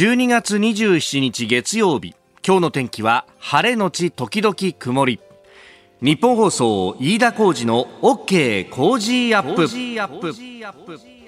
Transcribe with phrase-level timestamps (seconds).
[0.00, 2.14] 12月27日月曜日。
[2.42, 5.20] 今日の天気は晴れのち時々曇り。
[6.00, 11.19] ニッポン放送飯田浩司の OK Cozy up。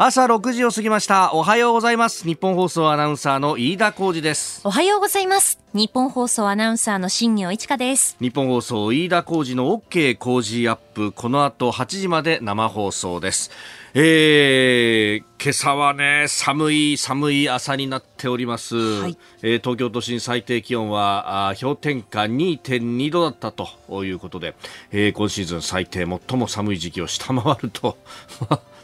[0.00, 1.34] 朝6時を過ぎました。
[1.34, 2.24] おはようございます。
[2.24, 4.60] ニッポン放送アナウンサーの飯田浩司です。
[4.62, 5.58] おはようございます。
[5.74, 8.16] ニッポン放送アナウンサーの新行市佳です。
[8.20, 11.10] ニッポン放送飯田浩司の OK Cozy up。
[11.10, 13.50] この後8時まで生放送です。
[13.92, 24.54] えー、今朝はね寒い寒い朝になっております、はい、えー、東京都心最低気温はあ氷点下2.2度だったということで、
[24.92, 27.96] えー、今シーズン最低最も寒い時期を下回ると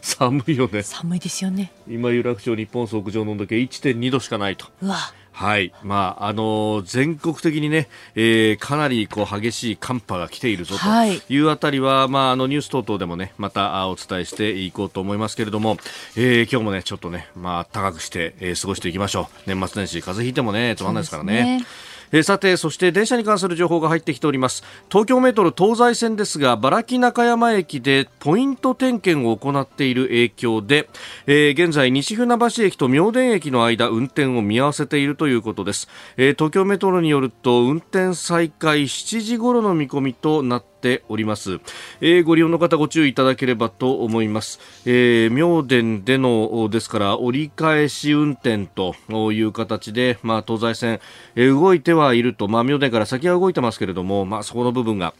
[0.05, 0.83] 寒いよね。
[0.83, 1.71] 寒いですよね。
[1.87, 4.67] 今有楽町日本総屋上の温度計1.2度しかないと。
[4.83, 4.97] うわ。
[5.31, 5.73] はい。
[5.83, 11.39] まあ、あのー、全国的にね、えー、かなりこう激しい寒波が来ているぞとい。
[11.39, 15.77] うあたりは、はい、まあ、あのニュース等々でもね、またお伝えしていこうと思いますけれども、
[16.15, 19.49] えー、今日もね、ちょっとね、まあ、高くして、えー、過ごしていきましょう。
[19.53, 21.65] 年末年始、風邪ひいてもね、つまんないですからね。
[22.11, 24.63] えー、さてそして電車に関する情報が入ってきております。
[24.89, 30.89] 東京メトロ東西線ですが茨城中山駅でポイント点検を行っている影響で、
[31.27, 41.59] えー、現在西船橋駅と明田駅の間運転を見合わせているということです、えー、東京メトロによると運転再開7時頃の見込みとなってております、
[41.99, 48.93] えー、ご利用の方ご注意いただければと思います、えー、妙典でのですから折り返し運転と
[49.31, 50.99] いう形で、まあ、東西線、
[51.35, 55.15] えー、動いてはいると、まあ、妙典から先は動いてますけれども、まあ、そこの部分が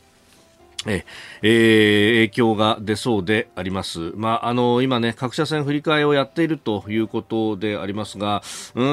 [0.86, 1.06] え
[1.42, 4.12] えー、影響が出そうであります。
[4.16, 8.44] まあ、あの、今ね、各車線振り替えをやっているということでありますが、
[8.76, 8.84] う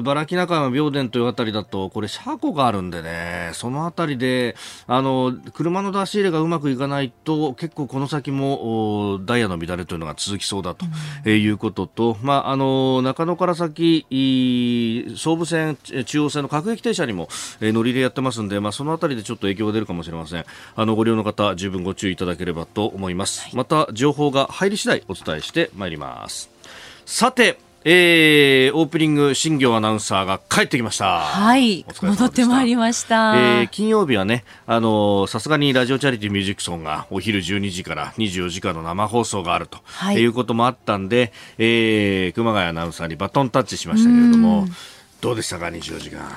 [0.00, 4.56] ん、バラキ中山病殿というあたりだと、これ車庫があるんでね、そのあたりで、
[4.86, 10.86] あの、車の出し入れがうまくいかないと、結構この先も、ダイヤの乱れというのが続きそうだと、
[11.24, 14.06] うん、いうことと、まあ、あの、中野から先、
[15.16, 17.28] 総武線、中央線の各駅停車にも、
[17.60, 20.44] えー、乗り入れやってますんで、まあ、そのあたりでちょっと影響が出るかもしれません。
[20.76, 26.50] あの、ご利用の方方十分ご注意いただければと思います、はい、また情報が入り次第お伝えしてまいります。
[27.06, 31.20] さてえー、オープニング新業アナウンサーが帰ってきました。
[31.20, 31.84] はい。
[32.00, 44.66] 戻ってまいりました、えー、金曜日はねあのさすがにラジオチャリティーミュージックソンがお昼12時から24時間の生放送があると、はい、いうこともあったんで、えー、熊谷アナウンサーにバトンタッチしましたけれども
[45.20, 46.32] どうでしたか24時間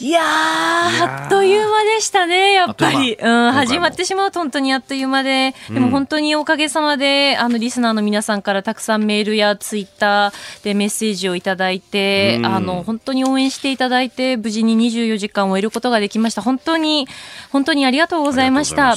[0.00, 3.14] いやあっという間でしたね、やっぱり。
[3.14, 16.42] うん、始まってしまうと本当にあっという間で、でも本当におかげさまで、あの、リスナーの皆さんからたくさんメールやツイッターでメッセージをいただいて、あの、本当に応援していただいて、無事に24時間を終えることができました。
[16.42, 17.06] 本当に、
[17.52, 18.96] 本当にありがとうございました。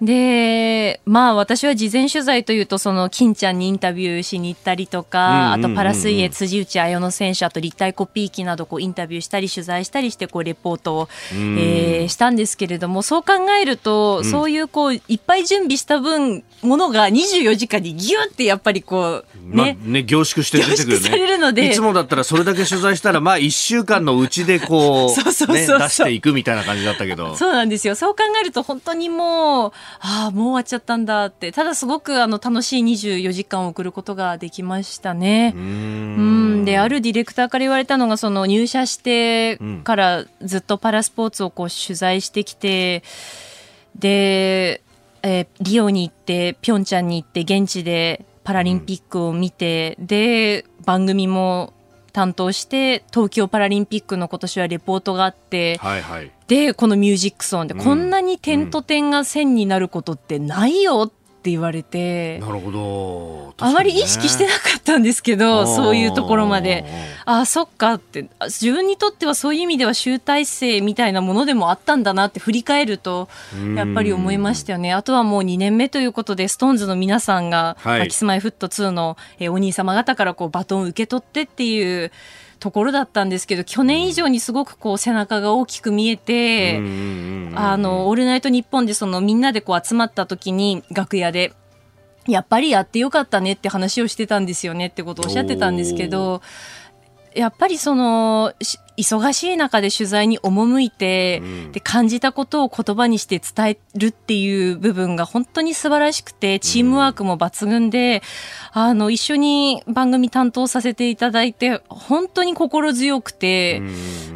[0.00, 21.08] で、まあ私は事前取材というと、その金ちゃんにインタビューしに行ったりとか、あとパラ水泳辻内彩乃選手、あと立体コピー機などこうインタビューしたり取材したりしてこうレポートを、えー、したんですけれども、そう考えると、そういうこういっぱい準備した分、ものが24時間にギュってやっぱりこう、ね、まあ、ね凝縮して出てくるね。
[21.08, 21.66] されるので。
[21.68, 27.36] いつもだったらそれだけ取材したら、まあ1週間のうちでこう、 そうそうそう出していくみたいな感じだったけど。
[27.36, 27.94] そうなんですよ。
[27.94, 31.52] そう考えると本当にもう、ああ、もう終わっちゃったんだって。
[31.52, 35.52] ただすごくあの楽しい24時間を送ることができましたね。
[35.56, 43.02] うんで、あるディレクターから言われたのが、その入社してからずっとパラスポーツをこう取材してきて、
[43.98, 44.82] で、
[45.26, 51.72] えー、リオに行って、ピョンチャンに行って、現地でパラリンピックを見て、うん、で、番組も
[52.16, 61.12] 担当して東京パラリンピックの今年はレポートがあって、はいはい、でこのミュージックソンで、うん、こんなに点と点が線になることってないよっ
[61.46, 66.84] って言われてなるほど、ね、あまり意識してなかったんですけどそういうところまで。
[67.28, 68.28] ああそっかって。
[68.42, 73.28] 自分にとってはそういう意味では集大成みたいなものでもあったんだなって振り返ると
[73.74, 74.92] やっぱり思いましたよね。
[74.92, 82.12] あとはもう2年目ということで SixTONES の皆さんが、はい、キスマイフット2の、えお兄様方からこうバトンを受け取ってっていう
[82.58, 86.78] ところだったんですけど去年以上にすごくこう背中が大きく見えて
[87.54, 91.52] 「あのオールナイトニッポン」でそのみんなでこう集まった時に楽屋で。
[92.28, 96.42] やっぱりやってよかったねって話をしてたんですよねってことをおっしゃってたんですけど
[97.36, 98.52] やっぱりその
[98.96, 108.22] 忙しい中で取材に赴いて、うん、で感じたことを言葉にして伝えるっていう部分が本当に素晴らしくてチームワークも抜群で、
[108.74, 113.82] うん、あの一緒に番組担当させていただいて本当に心強くて、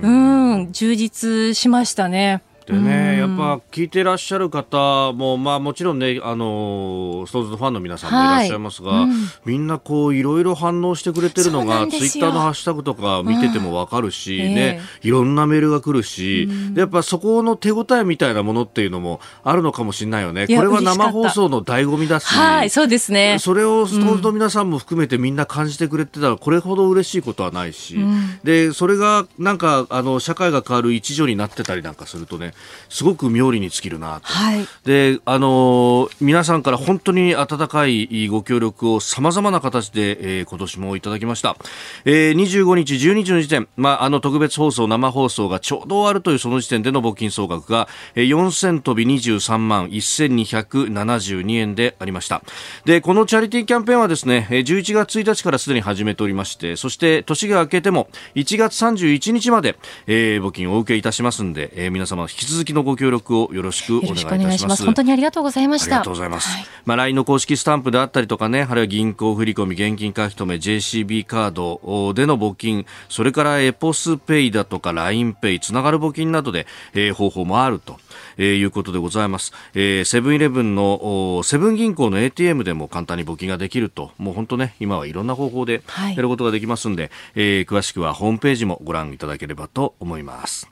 [0.02, 2.42] うん、うん充実しましたね。
[2.70, 9.04] でね、やっぱ聞いてらっしゃる方も、まあもちろんね、あの、ストーズのファンの皆さんもいらっしゃいますが、はい。
[9.04, 20.46] うん、みんなこう、いろいろ反応してくれてるのが、ツイッターのハッシュタグとか見ててもわかるし、うん、ね、えー、いろんなメールが来るし、うん、やっぱそこの手応えみたいなものっていうのもあるのかもしれないよね。
[20.46, 23.38] これは生放送の醍醐味だし、はい、そうですね。
[23.40, 27.98] それをストーズの皆さんも含めてみんな感じてくれてたら、これほど嬉しいことはないし、
[28.44, 32.54] で、それがなんか、あの、社会が変わる一助になってたりなんかするとね、
[32.88, 34.26] すごく妙利に尽きるなと。
[34.26, 41.56] はい、で、あのー、皆さんから本当に温かいご協力を様々な形で、えー、今年もいただきました。
[42.04, 52.42] えー、25日、12日の時点、まあ、あの特別放送、生放送がちょうど終わるというその時点での募金総額が、えー、4000飛び23万1272円でありました。
[52.84, 59.76] で、このチャリティーキャンペーンはですね、11月1日からすでに始めておりまして、そして年が明けても1月31日まで、
[60.06, 64.84] えー、募金をお受けいたしますんで、えー、皆様引き続きのご協力をよろしくお願いいたします。
[64.84, 65.96] 本当にありがとうございました。
[65.96, 66.48] ありがとうございます。
[66.48, 77.98] はい、まあ LINE の公式スタンプであったりとかね、あるいは銀行振込、現金書き留め、JCB カードでの募金、それからエポスペイだとか LINEPay つながる募金などで、えー、方法もあると。
[78.36, 79.52] えー、いうことでございます。
[79.74, 85.82] えー、セブンイレブンのセブン銀行の ATM でも簡単に募金ができると、もう本当ね、今はいろんな方法で
[86.16, 90.68] やることができますんで、はい、えー、詳しくはホームページもご覧いただければと思います。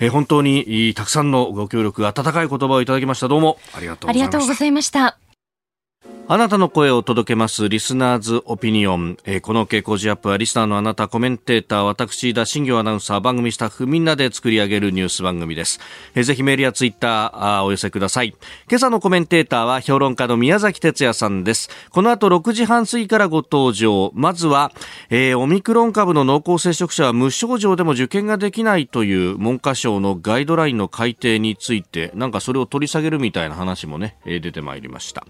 [0.00, 3.28] えー、本当にたくさんのご協力、温かい言葉をいただきました。
[3.28, 5.27] どうもありがとうございました。
[6.30, 6.36] あ。
[6.36, 15.80] なたの声を届けますリスナーズオピニオン、えー、この傾向時アップはリスナーのあなたコメンテーター私田新行アナウンサー番組スタッフみんなで作り上げるニュース番組です、
[16.14, 18.34] えー、ぜひメールやツイッターお寄せください。
[18.68, 21.70] 今朝のコメンテーターは評論家の宮崎哲也さんです。
[21.90, 24.12] この後6時半過ぎからご登場。
[24.14, 24.72] まずは、
[25.10, 35.26] えー、オミクロン株の濃厚接触者は無症状でも受験ができないという文科省のガイドラインの改定についてなんかそれを取り下げるみたいな話もね、えー、出てまいりました。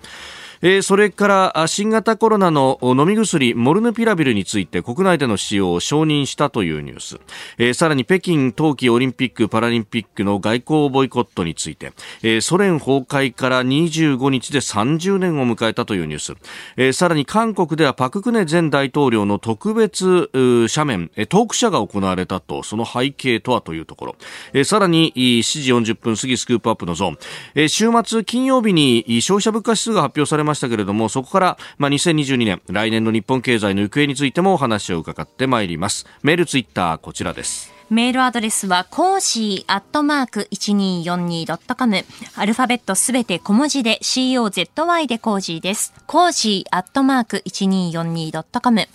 [0.60, 7.20] えー、それから新型コロナの飲み薬モルヌピラビルについて国内での使用を承認したというニュース、
[7.58, 16.34] えー、さらに北京冬季オリンピック・パラリンピックの外交ボイコットについて、えー、ソ連崩壊から25日で30年を迎えたというニュース、
[16.76, 24.16] えー、さらに韓国ではパク・クネ前大統領の特別斜面トーク社が行われたとその背景とはというところ、
[24.52, 25.42] えー、さらに7
[25.84, 27.18] 時40分過ぎスクープアップのゾーン、
[27.54, 36.06] えー、週末金曜日に消費者物価指数が発表されましたけれども、そこから、まあ、2022年、来年の日本経済の行方についてもお話を伺ってまいります。
[36.22, 37.78] メール、ツイッター、こちらです。
[37.90, 42.04] メールアドレスは、 cozy アットマーク 1242.com。
[42.36, 45.94] アルファベットすべて小文字で COZY でコージーです。
[46.06, 48.88] cozy アットマーク 1242.com。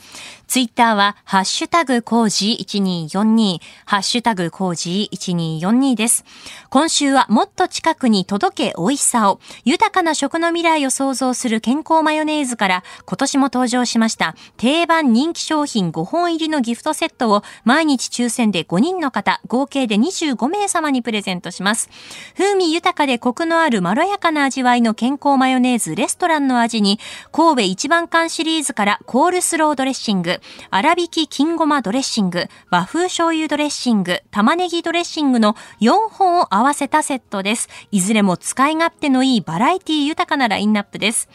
[0.53, 3.57] ツイッターは、ハッシュタグ cozy1242、
[3.88, 6.25] ハッシュタグ cozy1242です。
[6.69, 21.89] 今週はもっと近くに届け美味しさを、豊かな食の未来を創造するケンコーマヨネーズから、今年も登場しました、定番人気商品5本入りのギフトセットを、毎日抽選で5人の方、合計で25名様にプレゼントします。
[22.38, 27.00] 風味豊かでコクのあるまろやかな味わいの健康マヨネーズレストランの味に、
[27.31, 30.41] 神戸一番館シリーズからコールスロードレッシング、
[30.71, 37.69] 粗挽き金ごまドレッシング、和風醤油ドレッシング、玉ねぎドレッシングの4本を合わせたセットです。
[37.91, 41.29] いずれも使い勝手のいいバラエティ豊かなラインナップです。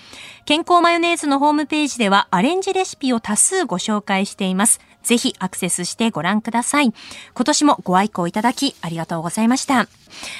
[0.44, 4.80] 健康マヨネーズのホームページではアレンジレシピを多数ご紹介しています。
[5.02, 6.92] ぜひアクセスしてご覧ください。
[7.34, 9.88] 今年もご愛顧いただきありがとうございました。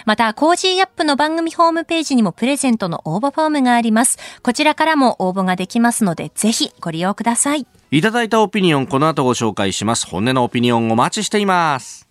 [0.04, 4.18] また、 Cozy up の番組ホームページにもプレゼントの応募フォームがあります。
[4.42, 7.66] こちらからも応募ができますので、ぜひご利用ください。
[7.90, 10.06] いただいたオピニオン、この後ご紹介します。
[10.06, 12.07] 本音のオピニオンお待ちしています。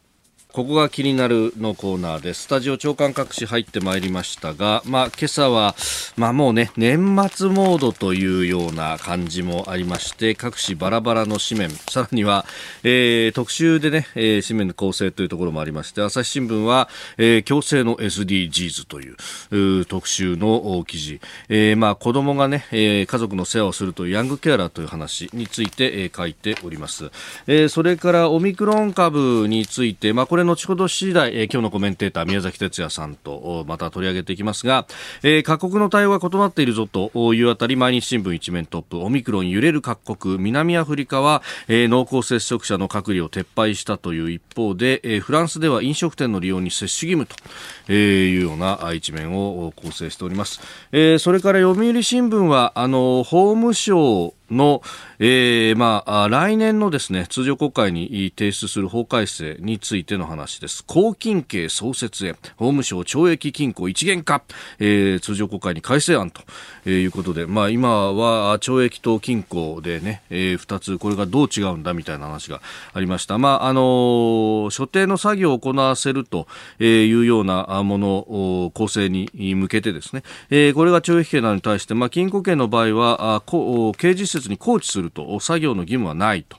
[0.57, 2.45] ここが気になるのコーナーです。
[2.45, 5.75] スタジオ朝刊各紙入ってまいりましたが、まあ、今朝は、
[6.15, 6.97] まあ、もうね、年
[7.31, 12.43] 末モードというような感じもありまして、各紙バラバラの紙面、さらには、
[12.81, 27.11] えー、特集でね、えー、紙面の構成というところもありまして、朝日新聞は、えー、強制の SDGs という特集の記事、えー、まあ、子供がね、えー、家族の世話をするというヤングケアラーという話について、えー、書いております。
[27.45, 34.87] えー、それからオミクロン株について、まあ、これ後ほど次第、えー、今日のコメンテーター宮崎哲也さんとまた取り上げていきますが、
[35.21, 47.35] えー、各国の対応が異なっているぞというあたり毎日新聞一面トップオミクロン揺れる各国南アフリカは、えー、濃厚接触者の隔離を撤廃したという一方で、えー、フランスでは飲食店の利用に接種義務と、
[47.89, 50.61] え、いうような一面を構成しております、
[50.91, 54.81] えー、それから読売新聞はあの法務省の、
[55.19, 60.83] えー、まあ、来年のですね、通常国会に提出する法改正についての話です。
[60.85, 64.43] 公金刑創設へ、法務省懲役金庫一元化、
[64.79, 66.41] えー、通常国会に改正案と、
[66.85, 72.61] え、いうことで、まあ、今は懲役と金庫でね、えー、二つ、これがどう違うんだみたいな話が
[72.93, 73.37] ありました。
[73.37, 76.47] まあ、あのー、所定の作業を行わせると
[76.79, 83.41] いうようなもの、構成に向けてですね、えー、これが懲役刑などに対して、まあ、金庫刑の場合は、あ
[83.97, 86.58] 刑事設に放置すると作業の義務はないと。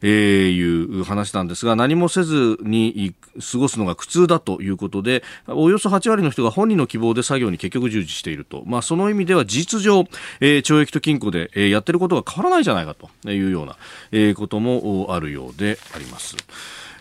[0.00, 3.14] えー、いう話なんですが何もせずに
[3.52, 10.04] 過ごすのが苦痛だということでおよそ8割の人が本人の希望で作業に結局従事していると、まあ、その意味では事実上、
[10.40, 13.76] えー、懲役と禁錮で、えー、やってることが変わらないじゃないかというような、
[14.12, 16.36] えー、こともあるようであります。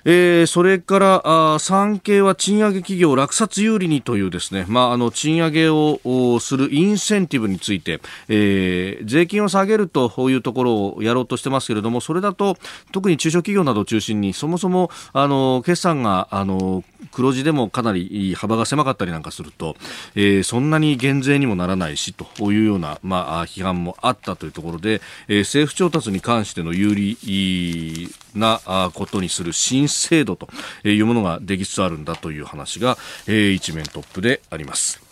[0.06, 1.22] えー、それから
[1.56, 8.00] あ産経は賃上げ企業落札有利にというですね、まあ、あの賃上げをするインセンティブについて、
[8.30, 12.58] えー、税金を下げるというところをやろうとしてますけれどもそれだと
[12.92, 19.76] 特に中小企業などを中心にそもそもあの決算があの黒字でもかなり幅が狭かったりなんかすると、
[20.16, 30.48] えー、そんなに減税にもならないしというような、まあ、批判もあったというところで、えー、政府調達に関しての有利なことにする新制度と
[30.84, 35.07] いうものができつつあるんだという話が、えー、一面トップであります。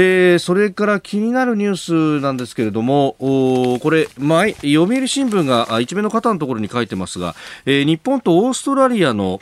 [0.00, 7.34] えー、それから気になるニュースなんですけれども、これ、前、読売新聞が一面の方のところに書いてますが、
[7.66, 9.40] えー、日本とオーストラリアの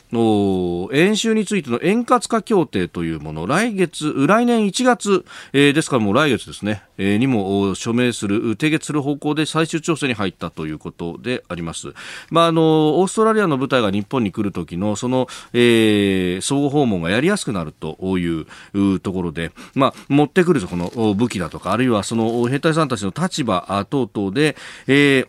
[0.91, 11.93] 演習についての円滑化協定というもの、来月、来年1月、えー、ですからもう来月ですね、えー、にも署名する、締結する方向で最終調整に入ったということであります。
[12.31, 24.55] まあ、あの、オーストラリアの部隊が日本に来るときの、その、えー、相互訪問がやりやすくなるというところで、まあ、持ってくるこの武器だとか、あるいはその兵隊さんたちの立場等々で、
[24.87, 25.27] えー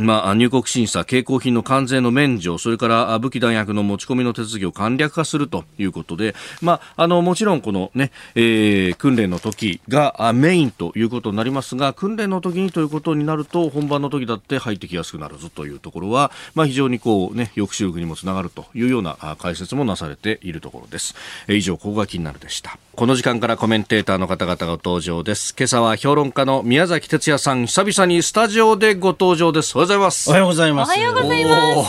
[0.00, 21.14] まあ、入国審査、携行品の関税の免除、それから武器弾薬の持ち込みの手続きを簡略化するということで、まあ、あの、もちろんこのね、えー、訓練の時がメインということになりますが、訓練の時にということになると、本番の時だって入ってきやすくなるぞというところは、まあ、非常にこうね、抑止力にもつながるというような解説もなされているところです。
[21.48, 22.78] 以上、ここが気になるでした。
[22.98, 25.54] この時間からコメンテーターの方々が登場です。
[25.56, 29.76] 今朝は評論家の宮崎哲也さん、久々にスタジオでご登場です。
[29.78, 30.28] おはようございます。
[30.28, 30.88] おはようございます。
[30.88, 31.84] おはようございま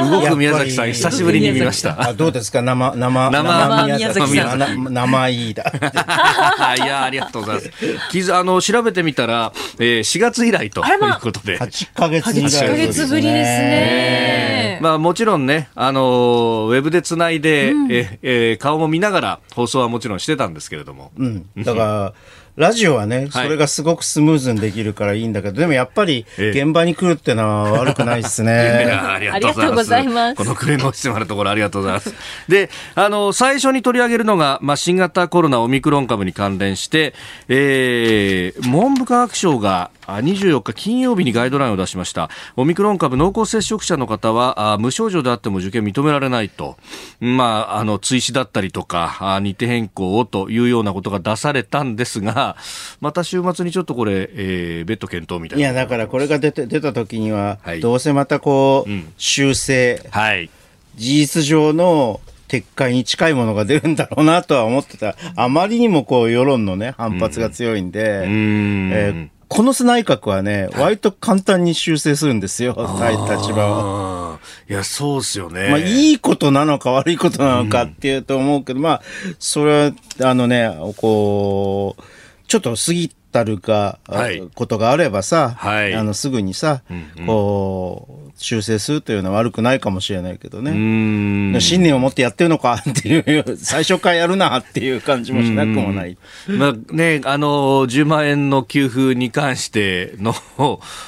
[0.00, 0.10] す。
[0.10, 2.08] 動く宮崎さん、久しぶりに見ました。
[2.08, 2.60] あどうですか？
[2.60, 4.92] 生、生、生宮崎さん。
[4.92, 5.62] 生いいだ。
[6.76, 7.70] いや、ありがとうございます。
[8.10, 11.56] 傷、あの、調べてみたら、えー、4月以来ということで。
[11.56, 12.46] 8ヶ月以来。
[12.64, 14.71] 8ヶ月ぶりですね。
[14.82, 21.12] まあ、もちろんね、あの、ウェブでつないで、え、え、顔も見ながら放送はもちろんしてたんですけれども。
[21.16, 21.46] うん。
[21.56, 22.14] だから、
[22.54, 28.52] ラジオはね、それがすごくスムーズにできるからいいんだけど、でもやっぱり現場に来るってのは悪くないですね。
[28.92, 30.34] ありがとうございます。
[30.36, 32.14] このクレのしてもらうところありがとうございます。
[32.48, 37.14] で、あの、最初に取り上げるのが、まあ、新型コロナオミクロン株に関連して、
[37.48, 42.30] えー、文部科学省が24日金曜日にガイドラインを出しました。
[42.56, 46.76] オミクロン株濃厚接触者の方は無症状であっても受験認められないと、
[47.20, 52.56] まあ、あの追試だったりとか日程変更をというようなことが出されたんですが
[53.00, 55.64] また週末にちょっとこれ、えー、別途検討みたいな。
[55.64, 60.50] いやだからこれが出て出た時には、はい、どうせまたこう、うん、修正、はい、
[60.96, 62.20] 事実上の
[62.52, 65.16] 撤回に近いものが出るんだろうなとは思ってた。
[65.36, 74.38] あまりにもこう世論のね、反発が強いんで、うん、えー、この内閣はね、割と簡単に修正するんですよ、立場は。
[74.66, 75.68] いや、そうですよね。
[75.68, 79.02] まあ、いいことなのか悪いことなのかっていうと思うけど、うん、まあ、
[79.38, 79.92] それは、
[80.22, 82.02] あのね、こう、
[82.48, 91.60] ちょっと過ぎたるか、はい、ことがあればさ、はい、あの、すぐにさ、うんうん、こう、修正するというのは悪くないかもしれないけどね。
[91.60, 96.16] 信念を持ってやってるのかっていう、最初からやるなっていう感じもしなくもない。
[96.48, 100.32] まあね、あの、10万円の給付に関しての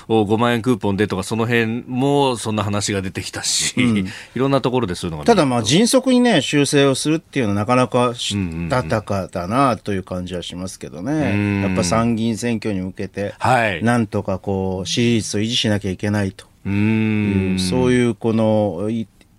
[0.09, 4.05] 5万円クーポンでとか、その辺もそんな話が出てきたし、うん、い
[4.37, 8.37] ろんなところでそういうのがただまあ迅速にね、修正をするっていうのはなかなかし
[8.69, 11.63] たたかだなという感じはしますけどね。
[11.63, 16.47] やっぱ参議院選挙に向けて、はい、なんとかこう、支持率を維持しなきゃいけないと。
[16.65, 18.89] うんそういうこの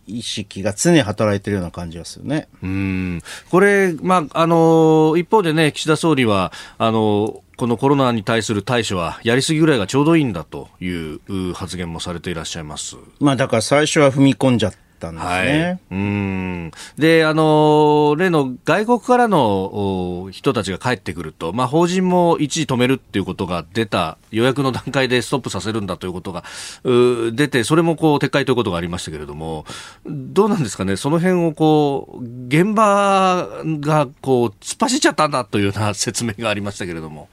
[0.07, 2.47] 意識が常に働いているような感じがするね。
[2.61, 12.97] うんこれ、まあ、あの、一方でね、岸田総理は、あの、このコロナに対する対処はやりすぎぐらいがちょうどいいんだという発言もされていらっしゃいます。
[13.19, 15.31] まあだから最初は踏み込んじゃっったんですね。
[15.31, 26.43] はい、うんで、あの、例の外国からの人たちが帰ってくると、まあ、法人も一時止めるっていうことが出た、予約の段階でストップさせるんだということが
[26.83, 29.65] 出て、それもこう撤回ということがありましたけれども、
[30.05, 37.29] どうなんですかね、その辺をこう、現場がこう、突っ走っちゃったんだというような説明がありましたけれども。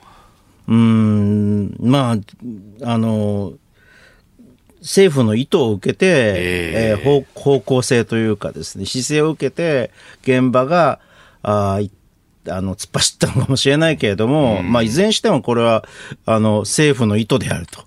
[0.69, 3.55] うん、まあ、あの、
[4.83, 9.91] 政府の意図を受けて、えー、えー、方向性というかですね、姿勢を受けて、
[10.23, 11.01] 現場が、
[11.43, 11.81] あ
[12.49, 15.85] あの、突っ走ったのかもしれないけれども、まあ、いずれにしてもこれは、
[16.27, 17.85] あの、政府の意図であると。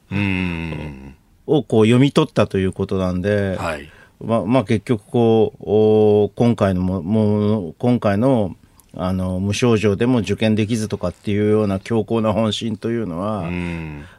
[1.47, 3.89] をこう読み取ったということなんで、はい、
[4.23, 8.55] まあ、まあ、結局こう、お今回のも、もう、今回の、
[8.95, 13.49] あの、無症状でも受験できずとかっていうような強硬な本心というのは、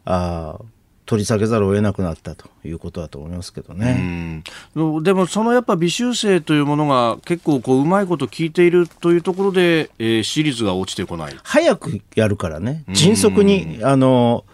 [0.04, 0.58] あ
[1.06, 4.42] 取り下げざるを得なくなったということだと思いますけどね。
[4.74, 11.36] でも、そのやっぱ微修正というものが結構こううまいこと聞いているというところで、えー、私立が落ちてこない。
[11.42, 14.44] 早くやるからね、迅速に、あの、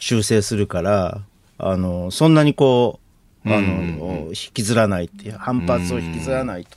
[0.00, 1.20] 修正するから、
[1.58, 2.98] あの、そんなにこ
[3.44, 6.70] う、あの、引きずらないっていう、反発を引きずらないと。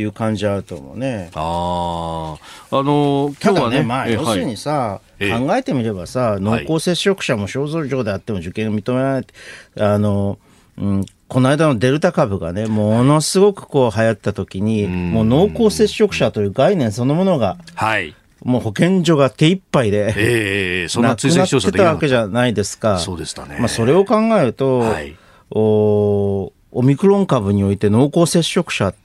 [0.00, 1.30] いう感じあると思うね。
[1.34, 2.38] あ
[2.70, 9.34] あ、あの今日はね、ねまあ、要するにさ、はい、考えてみればさ、濃厚接触者も症状であっても受験を認められて、
[9.78, 10.38] あの、
[10.76, 18.14] うん、この間のデルタ株がね、ものすごくこう流行った時に、もう濃厚接触者という概念そのものが、はい。
[18.42, 22.98] もう保健所が手一杯で、ええそんな追跡調査できたわけじゃないですか。
[22.98, 23.56] そうでしたね。
[23.58, 25.16] まあそれを考えると、はい、
[25.50, 28.98] おオミクロン株において濃厚接触者って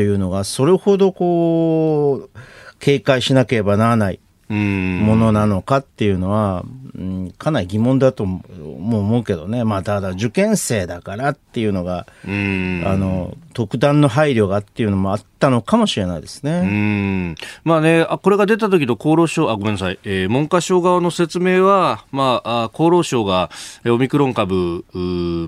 [0.00, 2.38] いうのが、それほどこう、
[2.78, 8.42] 警戒しなければならないものなのかっていうのは、うん、かなり疑問だとも
[9.00, 9.64] 思うけどね。
[9.64, 17.34] まあ、ただ受験生だからっていうのが、あの、特段の配慮がっていうのもあったのかもしれないですね。
[17.64, 23.50] まあね、これが出た時の厚労省、あ、ごめんなさい、えー、文科省側の説明は、まあ、厚労省が
[23.86, 24.84] オミクロン株、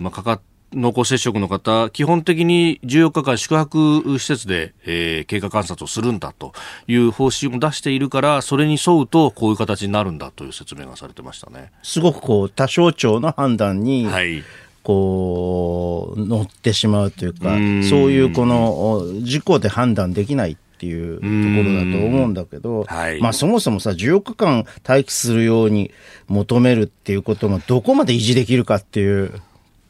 [0.00, 6.52] まあ、かかって、濃厚接触の方、基本的に14日間宿泊施設で、えー、経過観察をするんだと
[6.86, 11.70] いう方針を出しているから、それに沿うとこういう形になるんだという説明がされてましたね。
[11.82, 14.42] すごくこう、多省庁の判断に、はい、
[14.82, 21.28] こう、乗ってしまうというか、うそういうこの、事故で判断できないっていうとこ
[21.68, 25.90] ろだと思うんだけど、はい、まあそもそもさ、14日間待機するように
[26.28, 29.40] 求めるっていうことがどこまで維持できるかっていう。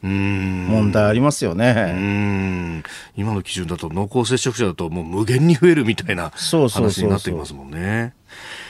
[0.01, 2.83] 問題ありますよね。
[3.15, 8.13] 今の基準だと濃厚接触者だともう無限に増えるみたいな話になっていますもんね。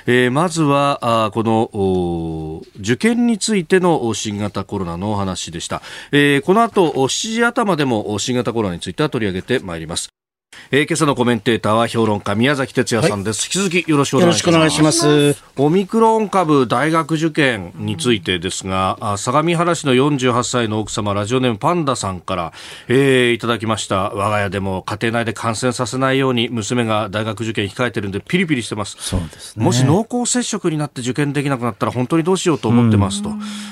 [0.06, 10.17] えー、まずはあこの受験についての新型コロナのお話でした、えー、この後7時頭でも新型コロナについては取り上げてまいります
[10.72, 15.36] えー、今朝のコメンテーターは評論家宮崎哲也さんです、はい、引き続きよろしくお願いします。
[15.56, 22.54] オミクロン株大学受験についてですが、うん、相模原市の48歳の奥様ラジオネームパンダさんから、
[22.88, 24.10] えー、いただきました。
[24.12, 28.98] 我が家でも家庭内で感染させないように娘が大学受験控えてるんでピリピリしてます。
[29.00, 33.32] そうです、ね、もし濃厚接触になって受験できなくなったら本当にどうしようと思ってますと、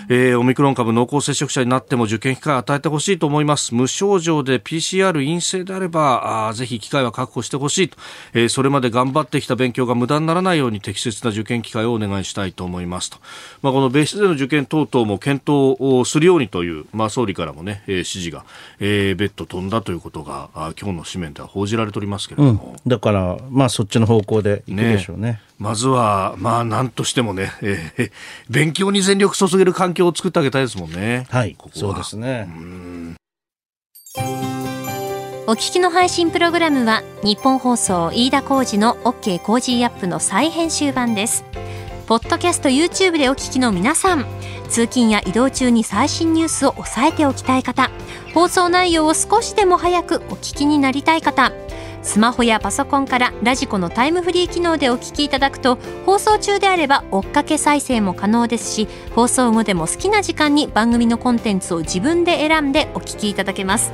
[0.09, 3.73] えー、オミクロン株濃厚接触者になっても受験機会を与えてほしいと思います。
[3.75, 7.97] 無症状で PCR 陰性であればあぜひ機会は確保してほしいと、
[8.33, 13.17] えー、それまで頑張ってきた勉強が無駄にならないように適切な受験機会をお願いしたいと思いますと、
[13.61, 18.45] まあ、この別室での受験等々も検討をするようにという、まあ、総理からもね、えー、指示が、
[18.79, 25.25] えー、別途飛んだということがあ今日の紙面では報じられておりますけれども、うん、だからまあそっちの方向でいくでしょうね。
[25.25, 25.41] ね。
[25.57, 28.11] まずは、まあ、なんとしてもね、えー、
[28.49, 31.27] 勉強に全力注げる環境を作ってあげたいですもんね。
[31.29, 32.47] はい、ここそうですね。
[35.47, 41.45] お聞きの配信プログラムは日本放送飯田浩司の OK コージーアップの再編集版です。
[42.07, 44.25] ポッドキャスト YouTube でお聞きの皆さん、
[44.69, 47.91] 通勤や移動中に最新ニュースを押さえておきたい方、
[48.33, 51.51] 放送内容を少しでも早くお聞きになりたい方、
[52.01, 55.77] スマホやパソコンからラジコのタイムフリー機能でお聞きいただくと
[56.07, 63.91] 放送中であれば追っかけ再生も可能ですし放送後でも好きな時間に番組のコンテンツを自分で選んでお聞きいただけます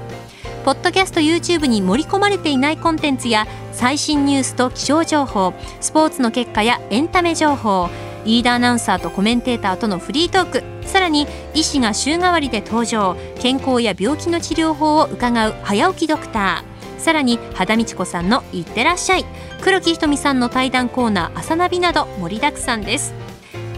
[0.64, 7.90] ポッドキャスト YouTube に盛り込まれていないコンテンツや最新ニュースと気象情報スポーツの結果やエンタメ情報
[8.26, 19.26] リーダーアナウンサーとコメンテーターとのフリートークさらに医師が週替わりで登場健康や病気の治療法を伺う早起きドクターさらに肌道子さんの「いってらっしゃい」
[19.62, 23.14] 黒木ひとみさんの対談コーナー「朝ナビ」など盛りだくさんです。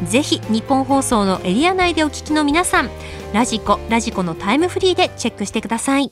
[0.04, 2.90] ぜひ日本放送のエリア内でお聞きの皆さん
[3.32, 6.12] ラジコラジコのタイムフリーでチェックしてください。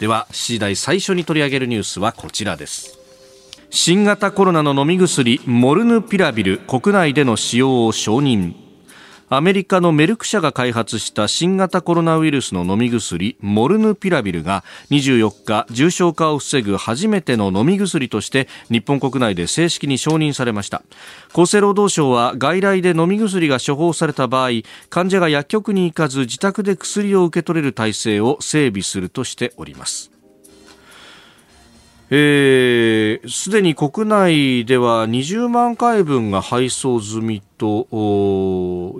[0.00, 2.98] では7時台最初に取り上げるニュースはこちらです。
[3.70, 8.63] 新型コロナの飲み薬モルヌピラビル国内での使用を承認。
[9.36, 20.82] アメリカのメルク社が開発した新型コロナウイルスの飲み薬モルヌピラビルが24日重症化を防ぐ初めての飲み薬として日本国内で正式に承認されました。
[21.32, 24.50] 厚生労働省は外来で飲み薬が処方された場合
[24.88, 30.14] 患者が薬局に行かず自宅で薬を受け取れる体制を整備するとしております。
[32.10, 37.86] えー、すでに国内では20万回分が配送済みと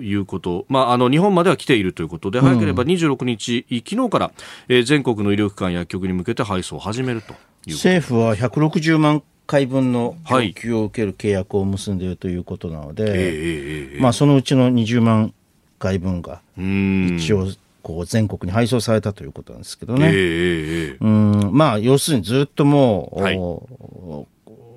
[0.01, 4.31] いうこと、まあ、あの日本までは来ているということで、早ければ26日、昨日から、
[4.67, 7.33] えー、全国の医療機関、薬局に向けて配送を始めると
[7.67, 15.33] 政府は160万回分の供給を受ける契約を結んでいるということなので、はいえー、まあ、そのうちの20万
[15.79, 17.47] 回分が一応
[17.85, 20.07] こう全国に配送されたということなんですけどね。
[20.07, 23.39] えー、うんまあ要するにずっともう、はい、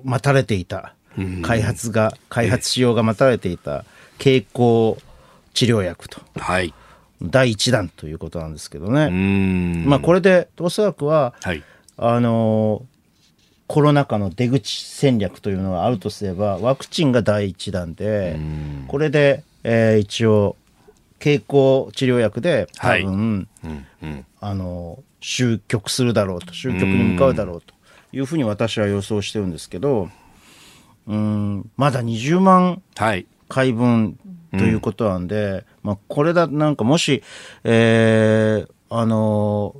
[0.03, 0.93] 待たれていた。
[1.41, 3.83] 開発が、開発しようが待たれていた。
[4.19, 4.97] 経口
[5.55, 6.21] 治療薬と。
[6.35, 6.71] はい。
[7.19, 9.09] 第一弾ということなんですけどね。
[9.87, 11.63] まあこれでおそらくは、はい、
[11.97, 12.85] あの
[13.65, 18.39] コロナ禍の出口戦略というのがあるとすればワクチンが第一弾で
[18.87, 20.55] これで、えー、一応
[21.19, 27.73] 経口治療薬で多分、はいうん、あの終局するだろうと終局に向かうだろうと
[28.13, 30.09] いうふうに私は予想してるんですけど
[31.07, 33.25] うんまだ20万回
[33.73, 34.17] 分
[34.51, 37.23] ということなんで、はいうん、まあ、これだなんかもし、
[37.63, 39.75] えー、あの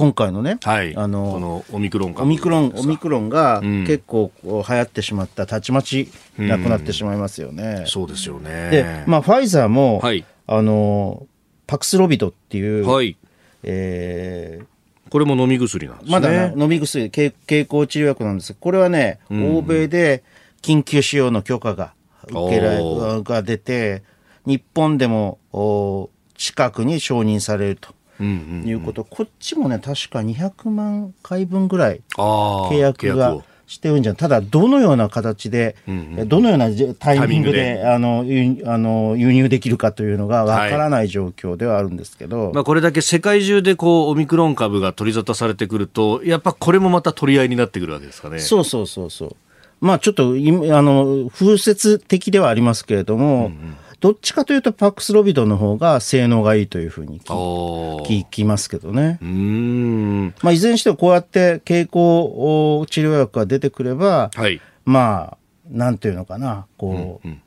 [0.00, 6.08] 今回のね、はい、あののオミクロンオミクロンオミクロンが結構こう流行ってしまったたちまち
[6.38, 7.80] なくなってしまいますよね。
[7.80, 8.70] うん、そうですよね。
[8.70, 11.26] で、まあファイザーも、はい、あの
[11.66, 13.18] パクスロビドっていう、はい、
[13.62, 16.12] えー、これも飲み薬なんですね。
[16.12, 18.54] まだ、飲み薬経経口治療薬なんです。
[18.54, 20.24] これはね、うん、欧米で
[20.62, 21.92] 緊急使用の許可が
[22.24, 24.02] 受けられが出て
[24.46, 26.08] 日本でもお
[26.38, 27.99] 近くに承認されると。
[28.24, 38.24] いうこと、こっちもね、確か200万回分ぐらい契約がしてるんじゃただ、どのような形で、うんうん、どのようなタイミングであの
[38.66, 48.40] あの輸入できるかというのがわからない状況ではあるんですけど、はい、まあ、これだけ世界中でこうオミクロン株が取り沙汰されてくると、やっぱこれもまた取り合いになってくるわけですかね。
[48.40, 49.36] そうそうそうそう。
[49.80, 59.18] まあちょっと、あの、風雪的ではありますけれども、うんうんどっちかというとパックスロビドの方が性能がいいというふうに聞きますけどね。
[59.20, 60.34] うん。
[60.42, 65.38] まあ、いずれにしてもこうやって経口治療薬が出てくれば、はい、まあ、
[65.70, 67.42] なんていうのかな、こう、うんうん、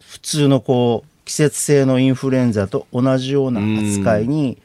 [0.00, 4.56] 普通のこう、季節性のインフルエンザと同じような扱いに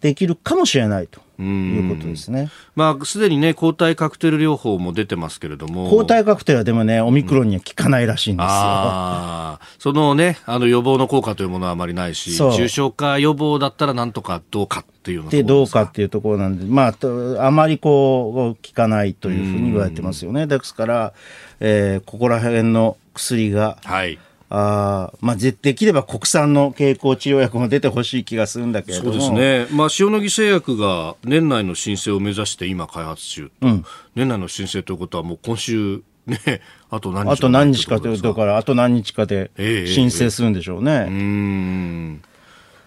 [0.00, 1.20] できるかもしれないと。
[1.42, 2.50] いうことですね。
[2.74, 5.88] まあ、すでにね、抗体カクテル療法も出てますけれども。
[5.90, 8.50] 抗体カクテルはでもね、オミクロンには効かないらしいんですよ。
[8.50, 20.46] うん、そのね、あの予防の効果というものはあまりないし、重症化予防だったらなんとかどうかっていうで、どうかっていうところなんで、まあ、あまりこう、効かないというふうに言われてますよね。
[20.46, 21.12] ですから、
[21.60, 24.18] えー、ここら辺の薬が、はい。
[24.52, 29.12] あまあ、できれば国産の経口治療薬も出てほしい気がするんだけれども。
[29.12, 33.84] そうですね、まあ、塩野義製薬が年内の申請を目指して今、開発中、うん、
[34.16, 36.60] 年内の申請ということは、もう今週、ね、
[36.90, 38.44] あと何日あと何日かで、だか。
[38.44, 40.90] らあと何日かで申請するんでしょうね。
[40.90, 42.22] えーえー、うん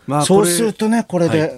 [0.08, 1.52] まあ、そうするとね、これで、はい、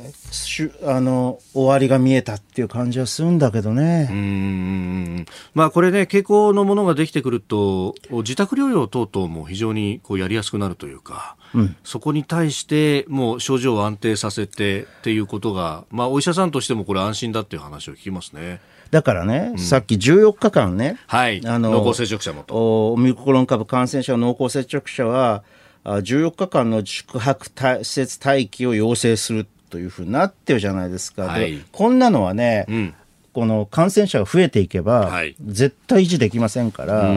[0.85, 4.07] あの終わりが見えたっていう感じはするんだけどね。
[4.11, 18.59] うんまあ、これね、傾向のものができてくると、自宅療養等々も非常にこうやりやすくなるというか、うん、そこに対してもう症状を安定させてっていうことが、まあ、お医者さんとしてもこれ安心だっていう話を聞きますね。
[18.91, 22.93] だからね、うん、さっき14日間ね、はい、あの濃厚接触者もと。
[22.93, 25.43] オミクロン株感染者、濃厚接触者は、
[25.85, 31.23] 14日間の宿泊施設待機を要請するというふうになってるじゃないですか。
[31.23, 32.93] はい、こんなのはね、うん。
[33.33, 35.11] この感染者が増えていけば、
[35.45, 37.13] 絶対維持できませんから、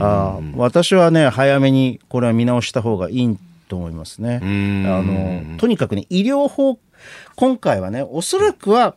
[0.00, 3.36] あ私はね、早めにこれは見直した方がいい
[3.68, 4.40] と思いますね。
[4.42, 6.78] あのとにかくね、医療法、
[7.36, 8.94] 今回はね、おそらくは、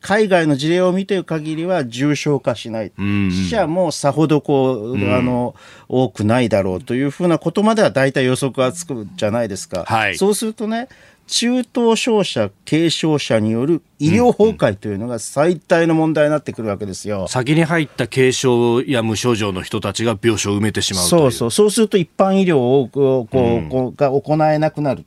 [0.00, 2.92] 海外の事例を見てる限りは重症化しない。
[2.96, 5.54] 死者もさほどこう、あの、
[5.88, 9.84] 多くないだろうというふうなことまでは大体予測がつくじゃないですか。
[9.86, 10.88] はい、そうするとね、
[11.30, 17.28] 中等症者、軽症者による医療崩壊というのが最大の問題になってくるわけですよ。
[17.28, 21.50] 先に入った軽症や無症状の人たちが病床を埋めてしまうそうそう。
[21.52, 25.04] そうすると一般医療をこう、こうが行えなくなる。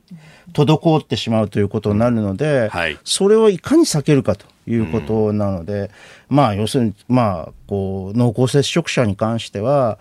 [0.54, 5.90] 滞ってしまうということになるので、はい、それをいかに避けるかということなので、
[6.30, 9.98] うん、まあ要するに、まあ、こう濃厚接触者に関しては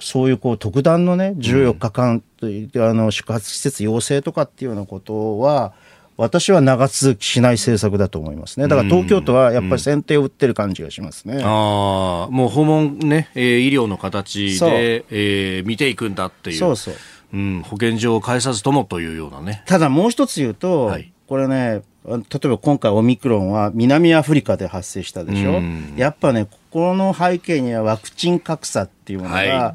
[0.00, 5.74] そういうこう特段のね14日間、うん、あの宿泊施設要請とかっていうようなことは
[6.18, 8.66] 私は長続きしない政策だと思いますね。
[8.66, 11.36] だから東京都はやっぱり先手を打ってる感じがしますね。
[11.36, 16.56] うん、ああ、もう訪問ね、えー、医療の形で、えー、見ていくんだっていう。
[16.56, 16.94] そうそう。
[17.32, 19.62] うん、保健所を介さずともというようなね。
[19.66, 25.60] ただもう一つ言うと、はい、これね、例えば今回オミクロンは南アフリカで発生したでしょ？
[25.96, 29.74] やっぱね、この背景にはワクチン格差っていうものが、は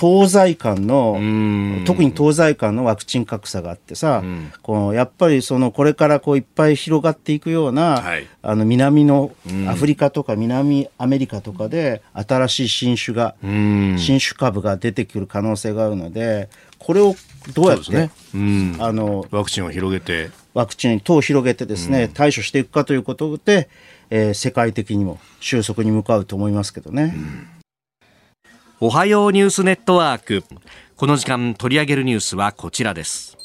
[0.00, 1.14] 東西間の
[1.84, 9.32] 特に東西間のワクチン格差があってさ、うん、このやっぱりそのこれからこういっぱい広がっていくような、はい、あの南の
[9.66, 17.14] アフリカとか南アメリカとかで新しい新種が、うん、新種株が出てくる可能性があるのでこれを
[17.54, 18.10] どうやって、ね。
[18.34, 20.30] うん、あのワクチンを広げて。
[20.54, 23.68] ワクチン等を広げてですね、対処していくかということで、
[24.10, 27.14] えー、世界的にも収束に向かうと思いますけどね。
[28.80, 30.44] おはようニュースネットワーク。
[30.96, 33.36] この時間取り上げるニュースはこちらです。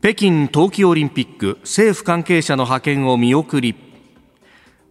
[0.00, 3.74] 北京冬季オリンピック政府関係者の派遣を見送り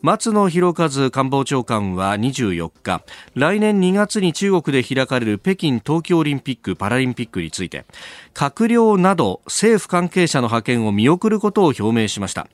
[0.02, 3.04] 松野博一官房長官は24日
[3.34, 7.86] 来年2月に中国で開かれる北京冬季オリンピック・パラリンピックについて
[8.34, 12.48] 閣僚など政府関係者の派遣を見送ることを表明しました。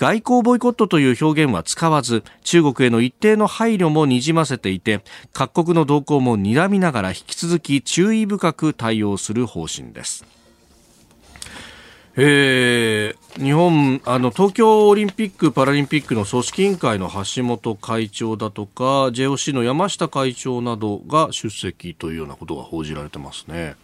[0.00, 5.02] 外交ボイコットという表現は使わず中国への一定の配慮もにじませていて
[5.34, 10.39] 各国の動向も睨みながら引き続き注意深く対応する方針です。
[12.22, 23.74] えー、日本あの東京オリンピック・パラリンピックの組織委員会の橋本会長だとか JOC の山下会長などが出席というようなことが報じられてますね。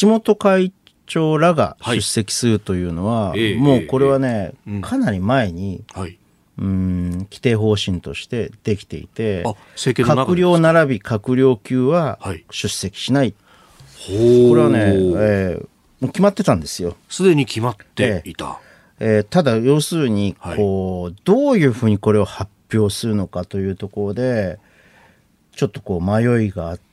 [0.00, 0.72] 橋本会
[1.06, 6.18] 長らが出席するというのは、はい、もうこれはね、えー、かなり前に、はい、
[6.58, 9.44] うん規定方針としてできていて
[9.76, 12.18] 閣僚並び閣僚級は
[12.50, 13.34] 出席しない、
[14.08, 15.68] はい、これはね、えー、
[16.02, 16.96] もう決まってたんですよ。
[17.08, 18.58] すでに決まっていた。
[18.98, 24.58] えー、えー、ただ要するにこう、どういうふうにこれを発表するのかというところで
[25.54, 26.92] ちょっとこう迷いがあって。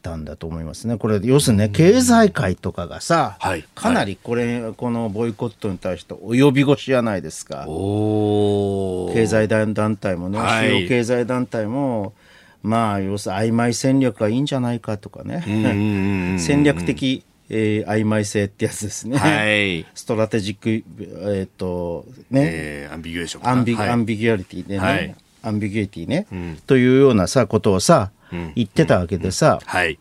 [0.00, 0.96] たんだと思いますね。
[0.96, 7.66] これ、要するにね、経済界とかがさ、はい、かなりこれ、はい、このボイコットに対して及び腰じゃないですか。
[7.66, 12.14] 経済団体もね、はい、主要経済団体も、
[12.62, 16.38] まあ、要するに曖昧戦略がいいんじゃないかとかね。
[16.38, 19.18] 戦略的、えー、曖昧性ってやつですね。
[19.18, 22.48] はい、 strategic、えっ、ー、と、ね。
[22.52, 24.78] えー、 ambiguation ambi、はい、 ambiguality でね。
[24.78, 28.12] はい、 ambiguity ね、うん、というようなさ、ことをさ、
[28.54, 29.98] 言ってたわけでさ、はい、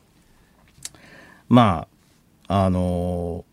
[1.47, 1.87] ま
[2.47, 3.49] あ、あのー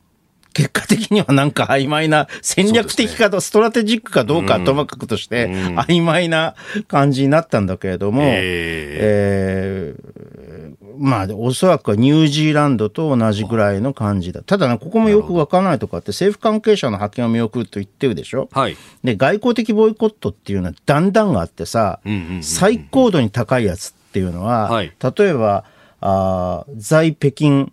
[0.56, 6.54] 結果的にはなんか曖昧な戦略的かと、 strategic かどうかともかくとして、曖昧な
[6.88, 14.42] 感じになったんだけれども、えー、まあ、おそらくはニュージーランドと同じぐらいの感じだ。
[14.42, 18.48] ただね、ここもよくわからないとかって、政府関係者の派遣を見送ると言ってるでしょ。
[18.52, 18.76] はい。
[19.04, 22.00] で、外交的ボイコットっていうのはだんだんがあってさ、
[22.42, 25.64] 最高度に高いやつっていうのは、はい、例えば、
[26.00, 27.72] あ在北京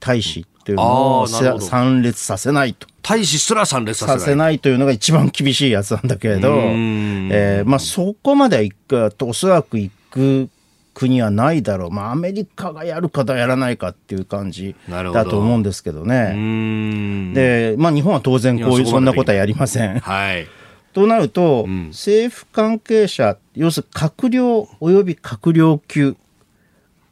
[0.00, 2.86] 大使っていうのを参列させないと。
[3.02, 10.50] 大使すら参列させないというのが一番厳しいやつなんだけれど、えー、まあそこまでは行くと、おそらく行く
[10.98, 11.90] 国はないだろう。
[11.92, 17.32] まあアメリカがやるかやらないかっていう感じだと思うんですけどね。
[17.34, 20.00] で、まあ日本は当然こういう、そんなことはやりません。
[20.00, 20.48] はい。
[20.92, 26.16] となると、うん、政府関係者、要するに閣僚及び閣僚級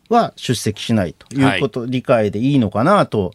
[0.09, 3.35] は出席しないということ、はい、理解でいいのかなと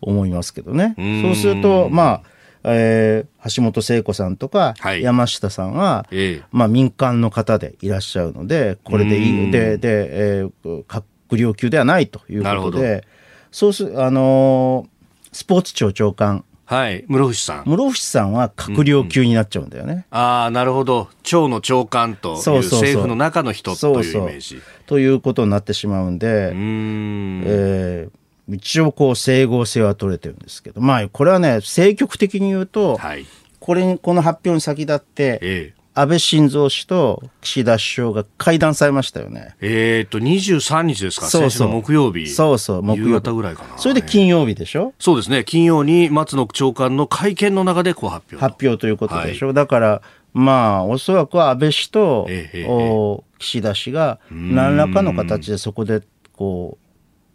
[0.00, 0.94] 思いますけどね。
[0.96, 2.22] そうすると、まあ、
[2.64, 11.04] えー、橋本聖子さんとか山下さんは、はい、まあ、民間の方でいらっしゃるので、これでいい、で、で、えー、閣
[11.36, 13.06] 僚級ではないということで、
[13.50, 16.44] そうす、あのー、スポーツ庁長官。
[16.66, 17.64] はい、室伏さん。
[17.66, 19.92] 室伏さんは閣僚級になっちゃうんだよね。
[19.92, 19.98] うん。
[19.98, 21.08] うん、ああ、なるほど。
[21.22, 24.48] 庁の長官という政府の中の人というイメージ。
[24.48, 24.84] そうそう。
[24.86, 27.42] ということになってしまうんで、うん。
[27.44, 28.18] えー、
[28.48, 33.26] 一応こう整合性は取れてるんですけど、まあこれはね、政局的に言うと、はい、
[33.60, 39.54] これに、この発表に先立って、ええ安倍晋三氏と岸田首相が会談されましたよね。
[39.60, 41.26] えっと、23日ですか？
[41.26, 41.68] そうそう。
[41.68, 42.28] 木曜日。
[42.28, 43.10] そうそう、木曜日。
[43.10, 43.78] 夕方ぐらいかな。
[43.78, 44.92] それで金曜日でしょ？
[44.98, 45.44] そうですね。
[45.44, 48.44] 金曜に松野長官の会見の中でこう発表。
[48.44, 50.02] 発表ということでしょ、はい、だから、
[50.32, 56.02] まあ、おそらくは安倍氏と、ええお岸田氏が何らかの形でそこで、
[56.32, 56.86] こう、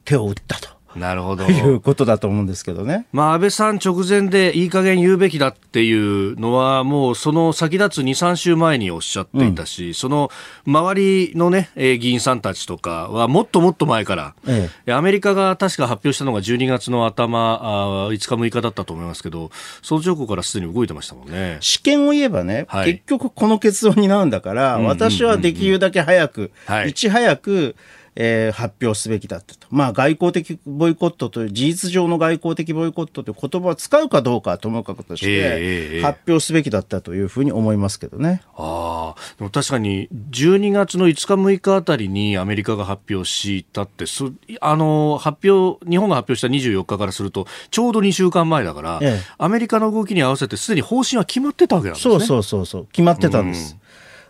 [0.04, 0.68] 手を打ったと。
[0.96, 1.46] なるほど。
[1.46, 3.06] いうことだと思うんですけどね。
[3.12, 10.32] まあ、安倍さん直前でいい加減言うべきだっていうのは、もうその先立つ2、3週前におっしゃっていたし、うん、その
[10.66, 10.94] 周
[11.30, 21.58] りのね、議員さんたちとかはもっともっと前から、ええ、アメリカが確か発表したのが12月の頭、あ5日6日だったと思いますけど、その直後からすでに動いてましたもんね。
[21.60, 27.76] 試験を言えばね、はい、結局この結論になるんだから、私はできるだけ早く、はい、いち早く、
[28.22, 29.66] えー、発表すべきだったと。
[29.72, 38.42] まあ、外交的ボイコットという、事実上の外交的ボイコットという言葉を使うかどうかはともかくとして、発表すべきだったというふうに思いますけどね。
[38.58, 52.16] ああ、でも確かに、12月の5日6日あたりにアメリカが発表したって、そあの、発表、日本が発表した24日からすると、ちょうど2週間前だから、ええ、アメリカの動きに合わせてすでに方針は決まってたわけなんですね。
[52.16, 53.78] そうそうそうそう、決まってたんです。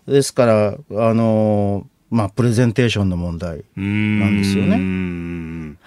[0.05, 5.77] ですから、あのーまあ、プレゼンテーションの問題なんですよね。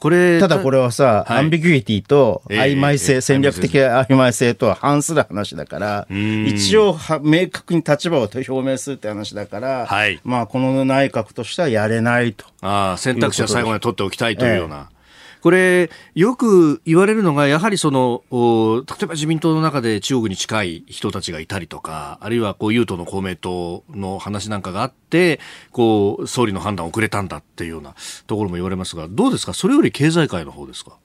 [0.00, 12.46] これただこれはさ、はい、アンビギュイティと曖昧性、えー、戦略的曖昧性とは反する話だから、一応は明確に立場を表明するって話だから、はい、まあこの内閣としてはやれないと。
[12.62, 14.88] ああ、選択肢は最後まで取っておきたいというような。
[14.90, 14.99] えー
[15.42, 27.94] これ、よく言われるのが、やはりその、例えば自民党の中で中国に近い人たちがいたりとか、あるいはこう、有党の公明党の話なんかがあって、こう、総理の判断遅れたんだっていうような
[28.26, 29.54] ところも言われますが、どうですか？
[29.54, 30.98] それより経済界の方ですか？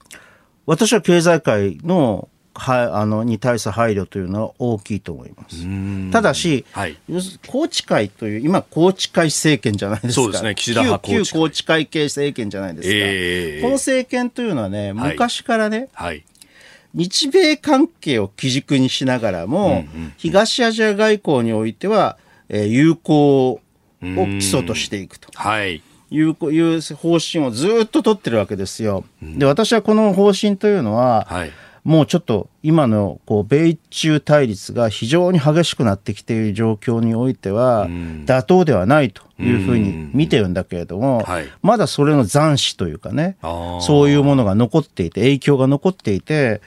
[0.66, 2.28] 私は経済界の
[2.60, 5.66] はあのに対する配慮というのは大きいと思います。
[6.10, 10.22] ただし、はい、宏池会という、今、宏池会政権じゃないですか。
[10.22, 12.94] そうですね、岸田旧旧宏池会系政権じゃないですか。
[12.94, 16.24] えー、この政権というのはね、昔からね、はい、はい
[16.94, 22.16] 日米関係を基軸にしながらも、うんうんうん、東アジア外交においては、
[22.48, 23.60] えー、友好を
[24.00, 25.28] 基礎としていくと。
[25.34, 25.82] はい。
[26.10, 29.04] いう、いう方針をずっと取ってるわけですよ。
[29.20, 31.52] で、私はこの方針というのは、はい
[31.86, 41.24] もうちょっと今のこう米中対立が非常に激しくなってきている状況においては、妥当ではないというふうに見てるんだけれども、
[41.62, 43.36] まだそれの残滓というかね、
[43.80, 46.60] そういうものが残っていて、影響が残っていて、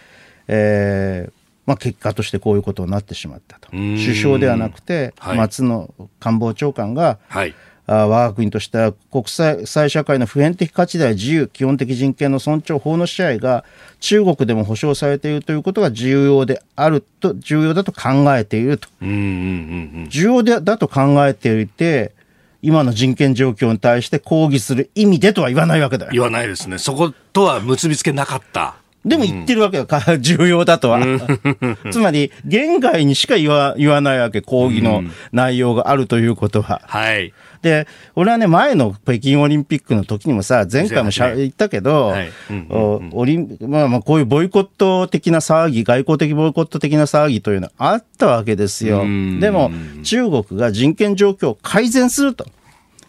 [0.48, 1.34] えー
[1.66, 3.70] まあ、結果としてこういうことになってしまったと。
[3.72, 7.54] 首相ではなくて、松野官房長官が、はい
[7.92, 13.66] 我が国としては国際社会の普遍的価値では自由、基本的人権の尊重、法の支配が
[14.00, 18.88] 中国でも保障されているということが重要であると、重要だと考えていると。
[19.02, 22.14] 重要でだと考えていて、
[22.62, 26.12] 今の人権状況に対して抗議する意味でとは言わないわけだよ。
[26.12, 26.78] 言わないですね。
[26.78, 28.76] そことは結びつけなかった。
[29.06, 31.00] でも言ってるわけよ、うん、 重要だとは。
[31.90, 36.82] つまり、言外にしか言わ言わないわけ、講義の内容があるということは。
[36.86, 37.34] はい。
[37.62, 42.32] で、俺はね、前の北京オリンピックの時にもさ、前回もしゃ、言ったけど、はい。
[42.70, 49.00] オリンまあまあこういうボイコット的な騒ぎ、外交的ボイコット的な騒ぎというのはあったわけですよ。
[49.40, 49.72] でも、
[50.04, 52.46] 中国が人権状況を改善すると。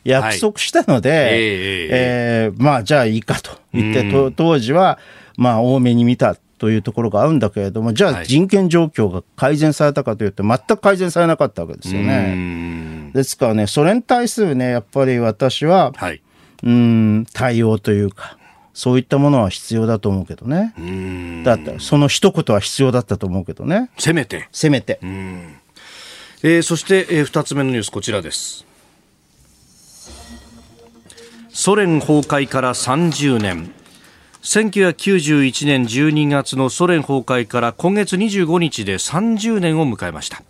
[0.03, 1.33] 約束したので、はい、えー、
[1.91, 4.99] えー、まあ、じゃあいいかと言って、当時は、
[5.37, 13.11] まあ、多めに見たというところがあるんだけれども、じゃあ人権状況が改善されたかというと、全く改善されなかったわけですよね。
[13.14, 16.20] ですからね、それに対するね、やっぱり私は、はい、
[16.62, 18.37] うん、対応というか、
[18.75, 20.75] そういったものは必要だと思うけどね。
[21.44, 23.88] だったその一言は必要だったと思うけどね。
[23.96, 24.46] せめて。
[24.53, 24.99] せめて。
[26.42, 28.66] えー、そして、えー、2つ目のニュースこちらです。
[31.49, 33.73] ソ連崩壊から30年
[34.42, 40.42] 1991年12月のソ連崩壊から今月25日で30年を迎えました。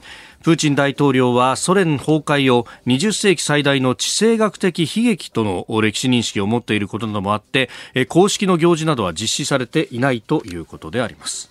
[0.45, 7.69] プーチン大統領はソ連崩壊を20世紀最大の地政学的悲劇との歴史認識を持っていることなどもあって
[8.09, 11.51] 公式の行事などは実施されていないということであります。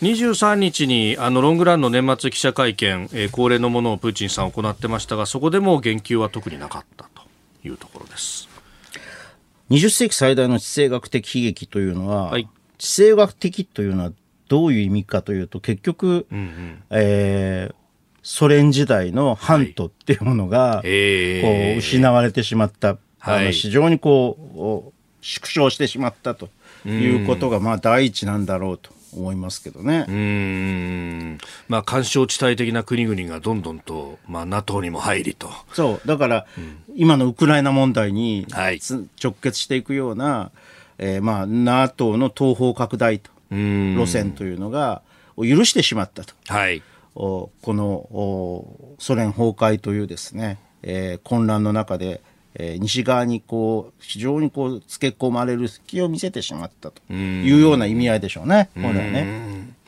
[0.00, 7.22] 23日にあのロングランの年末記者会見、恒例のものをプーチンさん行ってましたがそこでも言及は特になかったと
[7.62, 8.48] いうところです。
[9.70, 14.12] 20世紀最大の地政学的悲劇というのは、はい、地政学的というのは
[14.48, 17.74] どういう意味かというと、結局、うんうん、えー、
[18.22, 26.48] ソ連時代のハントっていうものが、はい、こう失われてしまった、あの非常にこう縮小してしまったと
[26.86, 28.90] いうことが、まあ第一なんだろうと。
[29.14, 30.06] 思いますけどね。
[30.08, 31.38] うん。
[31.68, 35.50] まあ、干渉地帯的な国々がどんどんと、まあ、NATO にも入りと。
[35.72, 36.06] そう。
[36.06, 38.80] だから、うん、今のウクライナ問題に、はい、
[39.22, 40.50] 直結していくような、
[40.98, 45.02] えー、まあ、NATO の東方拡大と、路線というのが、
[45.36, 46.34] を許してしまったと。
[46.48, 46.82] はい。
[47.14, 52.20] おこのおソ連崩壊というですね、えー、混乱の中で、
[52.54, 59.78] えー、西側にこう非常にこうつけ込まれる隙を見せてしまったというような意味合いでしょうね、これはね。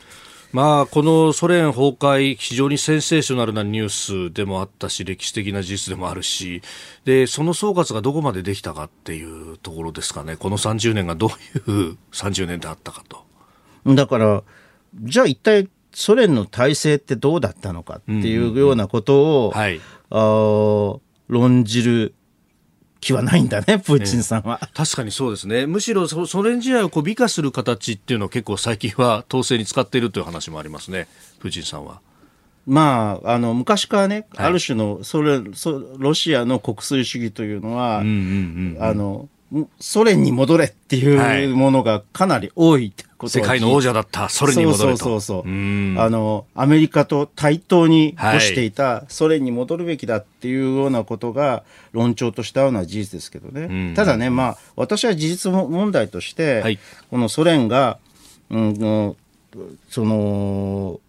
[0.53, 6.61] まあ、このソ連崩壊、非常にセンセーショナルなニュースでもあったし、歴史的な事実でもあるし、
[7.05, 10.37] で、その総括がどこまでできたかっていうところですかね。
[10.37, 13.25] この30年がどういう30年であったかと。
[13.95, 14.43] だから、
[15.05, 19.81] じゃあ一体ソ連の体制ってどうだったのかっていうようなことを、はい、
[20.11, 20.97] あ
[21.29, 22.15] 論じる
[23.01, 24.61] 気はないんだ ね、プーチンさんは。
[24.63, 25.67] え確かにそうですね。
[25.67, 31.09] むしろソ連時代をこう美化する形っていうのを結構最近は統制に使っているという話もありますね、
[31.41, 32.01] プーチンさんは。
[32.67, 35.53] まあ、あの、昔からね、はい、ある種のソ連、
[35.99, 39.29] ロシアの国粋主義というのは、あの、
[39.81, 44.99] ソ連に戻れっていうものがかなり多いってこと世界の王者だったソ連に戻れと。
[44.99, 56.79] そうそうそうあのアメリカと対等に欲していたソ連に戻るべきだっていうようなことが論調としたような事実ですけどね、ただねまあ私は事実問題として、はい、
[57.11, 57.99] このソ連が、
[58.51, 59.17] うん、
[59.89, 61.01] その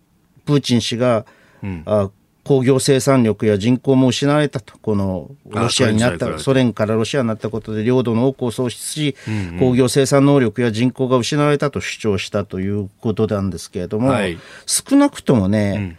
[0.46, 1.26] プーチン氏が、
[1.62, 2.10] うん、あ
[2.52, 15.97] 工業生産力や人口も失われたと、このロシアになった、ソ連からロシアになったことで領土の多くを喪失し、うんうん、工業生産能力や人口が失われたと主張したということなんですけれども、はい、少なくともね、うん、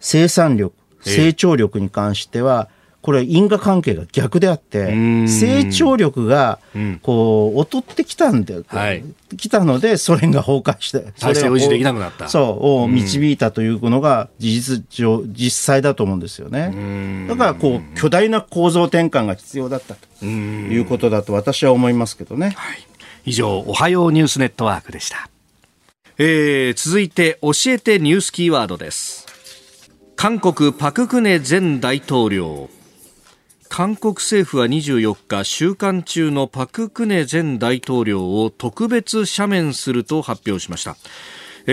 [0.00, 4.86] 生産力、成長力に関しては、えこれ因果関係が逆であって、
[5.26, 6.60] 成長力が、
[7.02, 9.04] こう、劣ってきたんで、はい、
[9.36, 12.28] きたので、ソ連が崩壊して、体制を維持できなくなった。
[12.28, 17.26] そう、を導いたというのが事実上、実際だと思うんですよね。
[17.28, 22.52] だから、こう、巨大な構造転換が必要だったということだと私は思いますけどね。
[22.56, 22.86] はい、
[23.24, 25.28] 以上、おはようニュースネットワークでした。
[26.18, 29.26] えー、続いて、教えてニュースキーワードです。
[30.14, 32.70] 韓国パククネ前大統領
[33.72, 40.98] 韓国政府は24日収監中のパク・クネ前大統領を特別赦免すると発表しました。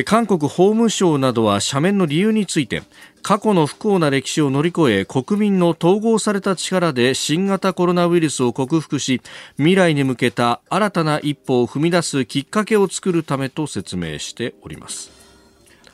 [0.06, 2.84] 韓国法務省などは赦免の理由について
[3.22, 9.22] 過去の不幸な歴史を乗り越え国民の統合された力で新型コロナウイルスを克服し
[9.58, 15.19] 未来に向けた新たな一歩を踏み出すきっかけを作るためと説明しております。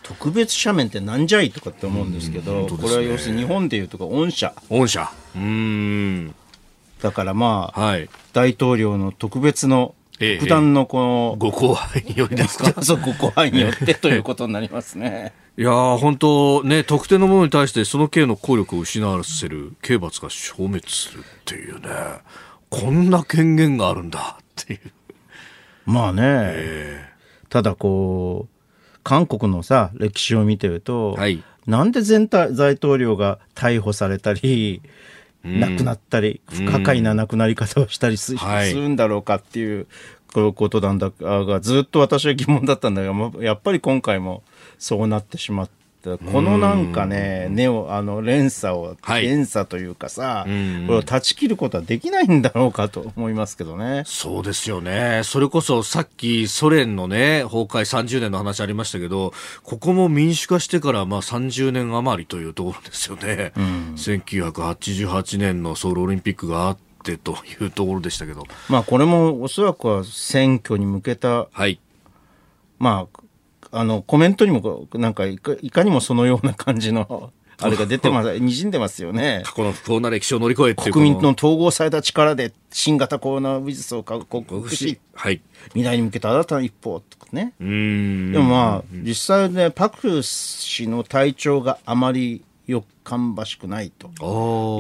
[0.08, 6.36] 特別斜面ってなんじゃいとかって思うんですけど、ね、これは要するに日本でいうとか恩赦恩赦うん。
[7.02, 12.72] だからまあ、はい、大統領の特別の普段のこの、ご後輩によりですか？
[12.84, 15.34] そう、ご後輩によってということになりますね。
[15.58, 21.90] いや本当ね、特定のものに対してその刑の効力を失わせる刑罰が消滅するっていうね、
[22.70, 24.80] こんな権限があるんだっていう。
[25.86, 28.55] まあね、えー、ただこう、
[29.06, 34.82] 韓国のさ、歴史を見てると、はい、なんで前大統領が逮捕されたり、
[35.44, 38.36] 亡くなったり、不可解な亡くなり方をしたりす,、
[38.74, 39.86] るんだろうかっていう
[40.34, 44.42] ことなんだが、ずっと私は疑問だったんだけど、やっぱり今回も
[44.80, 45.70] そうなってしまっ
[46.32, 54.04] このなんかね、ネオ、あの、連鎖を、はい、連鎖というかさ、これを断ち切ることはできないんだろうかと思いますけどね。
[54.06, 55.22] そうですよね。
[55.24, 59.34] それこそさっきソ連のね、崩壊30年の話ありましたけど、
[59.64, 63.52] ここも民主化してからまあ30年余りというところですよね。
[63.58, 68.48] うん、1988年のソウルオリンピックがあって、というところでしたけど。
[68.68, 71.80] まあこれもおそらくは選挙に向けた、はい、
[72.80, 73.25] まあ
[73.76, 79.44] あの、コメントにも、なんかいか、いかにもそのような感じの、 あれが出てます、にじんでますよね。
[79.46, 80.92] 過去の不幸な歴史を乗り越えて。
[80.92, 87.54] 国民の統合された力で新型コロナウイルスを克服し、はい、未来に向けた新たな一歩とかね。
[87.60, 94.08] でもまあ、実際ね、パク氏の体調があまりよ芳しくないと。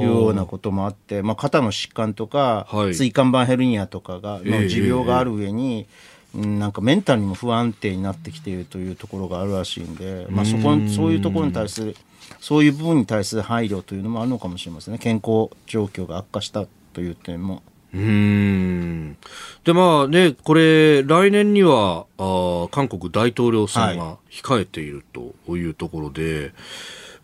[0.01, 11.95] いうようなこともあって、まあ、肩の疾患とか、はい、椎間板ヘルニアとかがの持病がある上に、えーなんかメンタルにも不安定になってきているというところがあるらしいんで、まあ、そこそういうところに対する
[12.39, 17.63] そういう部分に対する配慮というのもあるのかもしれませんね健康状況が悪化したという点も。
[17.93, 19.17] うん
[19.63, 26.51] でまあね、これ、来年にはあ韓国大統領選が控えているというところで、はい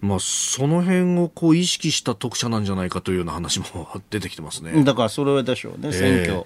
[0.01, 4.83] まあ、その辺をこう意識した特赦なんじゃないかというような話も 出てきてますね。
[4.83, 6.45] だからそれでしょうね、選挙。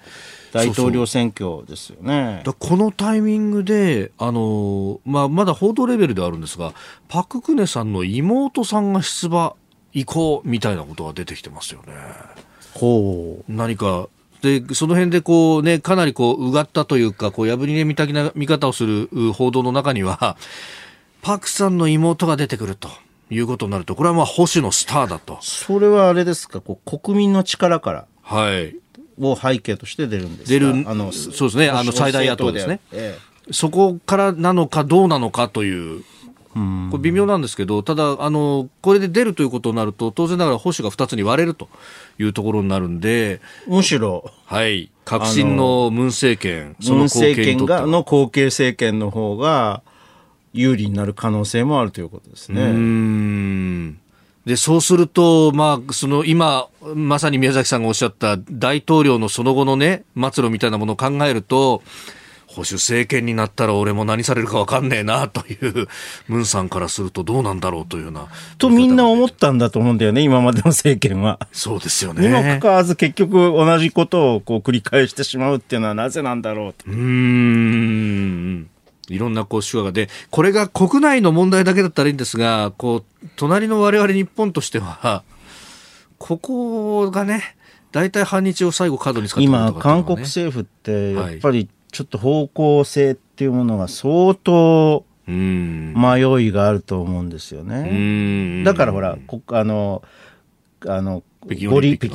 [0.56, 2.42] 大統領選挙ですよね。
[2.58, 6.72] このタイミングで、あのまあ、まだ報道レベルではあるんですが、
[7.08, 9.54] パク・クネさんの妹さんが出馬
[9.92, 11.94] 移行みたいなことが出てきてますよね。
[12.74, 13.52] ほう。
[13.52, 14.08] 何か
[14.42, 20.36] で、その辺でこうね、かなりこう、うがったというか、こう、破りねみたきな見方をする報道の中には、
[21.22, 22.88] パクさんの妹が出てくると。
[23.28, 25.38] いうことになると、これはまあ保守のスターだと。
[25.40, 28.76] それはあれですか、こう国民の力からはい。
[29.18, 32.80] を背景として出るんです出る、あの、そうですね、あの最大野党ですね。
[32.92, 36.04] ええ、そこからなのかどうなのかという。
[36.90, 41.68] これ微妙なんですけど、ただ、あの、これで出るということになると、当然ながら保守が2つに割れると
[42.18, 49.82] いうところになるんで、むしろ、はい、革新のムン政権、その政権がの後継政権の方が
[50.54, 52.62] 有利になる可能性もあるということですね。
[54.46, 61.82] うんで、そうすると、まあ、その今、まさに宮崎さんがおっしゃった大統領のその後のね、末路みたいなものを考えると、
[62.46, 65.88] 保守政権になったら俺も何されるか分かんねえなという
[66.28, 68.28] ムンさんからするとどうなんだろうというような。
[68.56, 71.38] とみんな思ったんだと思うんだよね、今までの政権は。
[71.52, 72.26] そうですよね。
[72.26, 76.90] にもかかわらず結局同じことをこう繰り返してしまうっていうのはなぜなんだろうと。
[76.90, 78.15] うん。
[79.08, 79.92] いろんなこう手話が。
[79.92, 85.22] で、これが国内の問題だけだったらいいんですが、こう、隣の我々日本としては、
[86.18, 87.56] ここがね、
[87.92, 98.64] 大体反日を最後角に使って、ね、今、韓国政府って、やっぱりちょっと方向性っていうものが相当迷いがあると思うんですよね。
[98.64, 99.16] だからほら、
[99.48, 100.02] あの、
[100.86, 102.10] あの、北京オリンピッ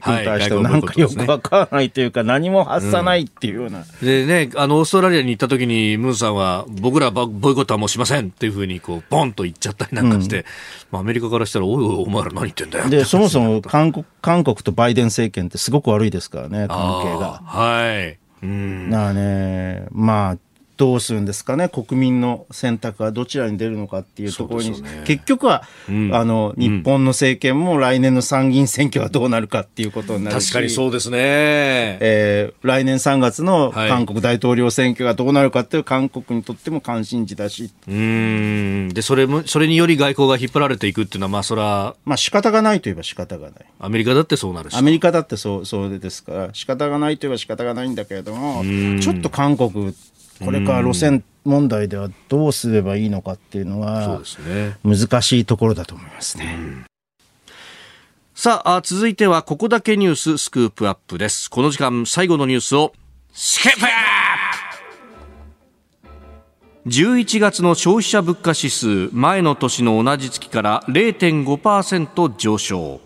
[0.00, 3.84] クに対してはなんかよくわからないというか、何も発さないっていうような。
[4.02, 10.44] でね、あの、オーストラリアに行った時に、ムーンさんは、僕らボイコットはもうしませんっていうふうに、こう、ボンと言っちゃったりなんかして、うん、
[10.92, 12.88] まあ、アメリカからしたら、おいおい、お前ら何言ってんだよ。
[12.90, 17.42] で、そもそも韓国、韓国とバイデン政権ってすごく悪いですからね、関係が。
[17.44, 18.18] はい。
[18.42, 18.90] うん。
[18.90, 20.38] だからね、まあ、
[20.76, 31.18] どうするんですかね、国民の選択はどちらに出るのかっていうところに、ね、結局は、うん、あの、日本の政権も来年の参議院選挙はどうなるかっていうことになるし、確かにそうですね。
[32.00, 37.70] えー、来年3月の韓国大統領選挙がどうなるかっていう韓国にとっても関心事だし。
[37.86, 38.88] うん。
[38.88, 41.94] で、それも、それにより外交が引っ張られていくっていうのは、まあ、それは。
[42.04, 43.64] まあ、仕方がないといえば仕方がない。
[43.78, 44.76] アメリカだってそうなるし。
[44.76, 48.64] アメリカだってそう、そうですから、仕方がないといえば仕方がないんだけれども、
[49.00, 49.94] ちょっと韓国
[50.42, 54.20] これから路線問題ではどうすればいいのかっていうのは
[54.82, 56.86] 難しいところだと思いますね。
[58.34, 61.50] さあ続いてはここだけニューススクープアップです。
[61.50, 62.92] この時間最後のニュースを
[63.32, 63.94] スクープアップ。
[66.86, 73.00] 11月の消費者物価指数前の年の同じ月から0.5%上昇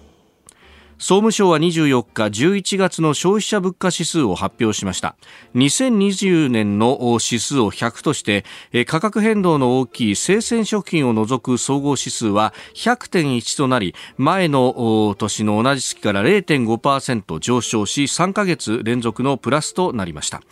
[0.99, 5.15] 総務省は24日11月の消費者物価指数を発表しました。
[5.55, 8.45] 2020年の指数を100として
[8.87, 20.43] 価格変動の大きい生鮮食品を除く総合指数は100.1となり前の年の同じ月から0.5%上昇し3ヶ月連続のプラスとなりました。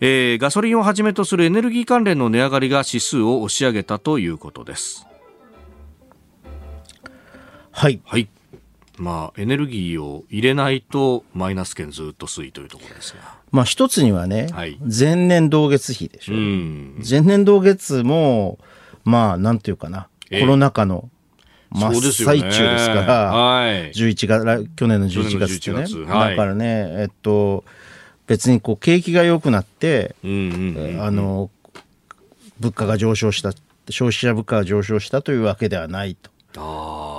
[0.00, 5.06] えー、ガソリンをはじめとするエネルギー関連の値上がりが指数を押し上げたということです。
[7.72, 8.28] はい、はい
[8.98, 13.36] まあ、エネルギーを入れないとマイナス圏ずっと推移というところですが。
[13.52, 16.34] まあ一つにはね、はい、前年同月比でしょ。
[16.34, 16.36] う。
[17.08, 18.58] 前年同月も、
[19.04, 21.10] まあなんていうかな、コロナ禍の
[21.70, 26.04] 真っ最中ですから、はい、11月、去年の11月ってね。
[26.10, 27.64] はい、だからね、えっと、
[28.26, 30.26] 別にこう景気が良くなって、あ
[31.10, 31.50] の、
[32.58, 33.52] 物価が上昇した、
[33.90, 36.30] 消費者物価が上昇したというわけではないと。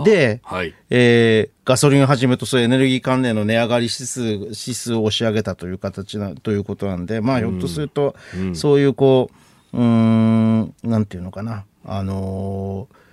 [0.06, 9.30] で、はい、えー、ガソリンをはじめとするエネルギー関連の値上がり指数、指数を押し上げたという形な、ということなんで、まあ、ひょっとすると、うん、そういうこ
[9.74, 13.08] う、うん、なんていうのかな、あのー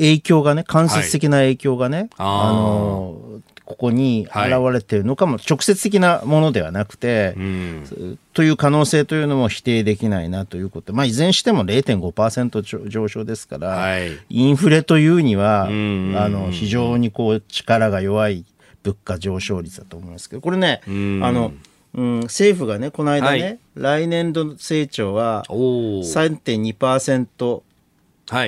[0.00, 10.92] 影響がね、間接的な影響がね、はい、あの、ここに現れているのかも、はい、直接的なものではなくて、うん、という可能性というのも否定できないなということ。
[10.92, 18.44] まあ、いずれにしても0.5%上昇ですから、はい、インフレというには、あの、非常にこう、力が弱い
[18.82, 21.52] 物価上昇率だと思いますけど、これね、あの、
[21.94, 27.62] うん、政府がね、この間ね、はい、来年度成長は3.2%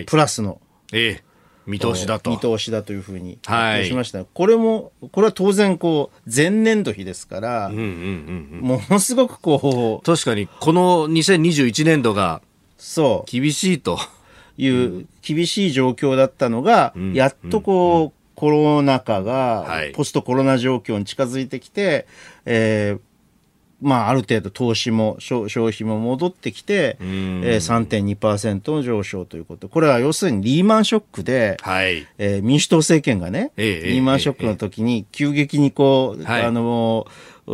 [0.05, 0.61] プラスの、
[0.93, 1.32] ええ
[1.67, 2.31] 見通しだと。
[2.31, 10.07] 見通しだというふうに発表しました、はい、これも、これは当然こう、前年度比ですから、うんうんうんうん、ものすごくこう。
[10.07, 12.43] 確かに、この2021年度が、
[12.79, 13.31] そう。
[13.31, 13.99] 厳しいと。
[14.59, 22.07] いう厳しい状況だったのが、うん、やっとこう、うんうん、コロナ禍が、ポストコロナ状況に近づいてきて、
[22.45, 23.01] えー、
[23.83, 29.69] まあ、ある程度投資も消費も戻ってきて、えー、3.2%の上昇ということ。
[29.69, 37.07] これは要するにリーマンショックで、はい、えー、民主党政権がね、えリーマンショックの時に急激にこう、あの、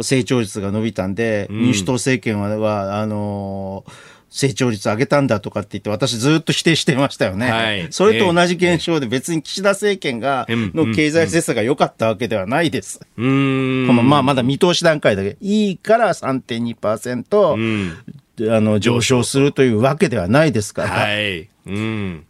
[0.02, 3.84] 成長率が伸びたんで、民主党政権は、はあの
[4.30, 7.50] 成長率上げたんだとかって言って、私ずっと否定してましたよね。
[7.50, 12.98] はい、それと同じ現象で別に岸田政権が、の経済政策が良かったわけではないです。
[12.98, 15.36] この、まあ、まだ見通し段階だけ。
[15.40, 20.88] いいから3.2%、うん、あの、上昇するというわけではないですから。
[20.90, 21.48] はい。
[21.66, 22.24] うん。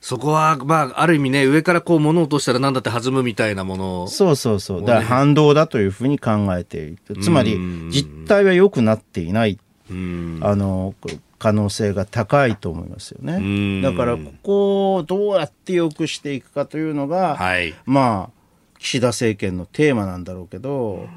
[0.00, 4.80] そこは、まあ、ある意味ね、上からこう物を落としたら何だって弾むみたいなもの、ね、そうそうそう。
[4.80, 7.16] だから反動だというふうに考えていく。
[7.16, 7.58] つまり、
[7.90, 9.58] 実態は良くなっていない。
[9.90, 10.94] あの、
[11.40, 13.82] 可能性が高いと思いますよね。
[13.82, 18.40] だから、ここをどうやって良くしていくかというのが、はい、まあ、
[18.78, 21.08] 岸田政権のテーマなんだろうけど、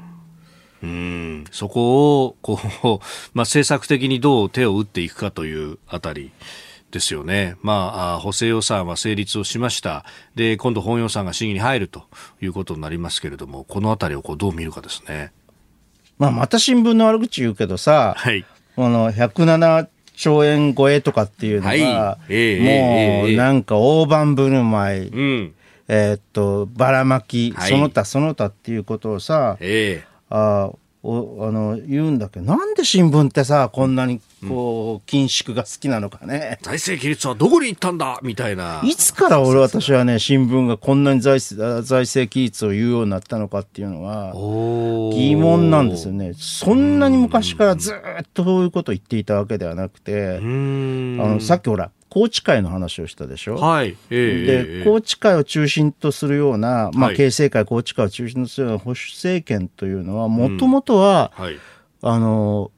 [0.82, 2.58] うんそこをこう、
[3.36, 6.32] まあ、政策的にどう手を打っていくかというあたり。
[6.90, 7.56] ですよね。
[7.60, 10.04] まあ、補正予算は成立をしました。
[10.36, 12.04] で、今度本予算が審議に入ると
[12.40, 15.32] いうことになりますけれども、このあたりをこうどう見るかですね。
[16.18, 18.46] まあ、また新聞の悪口言うけどさ、はい。
[18.76, 25.54] この107兆円超えとかっていうのが、はい、もうなんか大盤振る舞い、うん、
[25.88, 30.72] えー、っと、ばらまき、はい、その他その他っていうことをさ、えー、あ
[31.06, 36.58] おあの言うんだけどなんで新聞ってさこんなにこう、緊縮が好きなのかね。
[36.62, 38.18] 財政規律はどこに行ったんだ？
[38.22, 38.80] みたいな。
[38.84, 44.32] いつから俺私はね新聞がこんなに財財政規律を言うようになったのかっていうのは
[45.14, 46.32] 疑問なんですよね。
[46.34, 47.96] そんなに昔からずっ
[48.32, 53.56] とそういうことを言っていたわけではなくてあのさっきほら宏池会の話をしたでしょ？
[53.56, 53.96] はい。
[54.08, 61.56] えー、で、宏池会を中心とするような、まあ、形成会、宏池会を中心とするような保守政権というのは、もともとは、うんはい、
[62.02, 62.70] あの、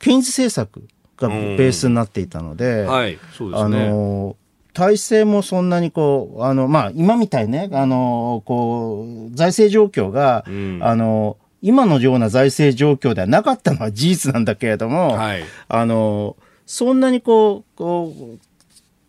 [0.00, 3.78] 検事政策がベースになっていたので、はい、そうですね。
[3.84, 4.36] あの、
[4.72, 16.36] 体制もそんなにこう、あの、まあ、今みたいね、あの、こう、財政状況が、うん、あの、今のような財政状況ではなかったのは事実なんだけれども、はい、あの、
[16.66, 18.38] そんなにこう、こう、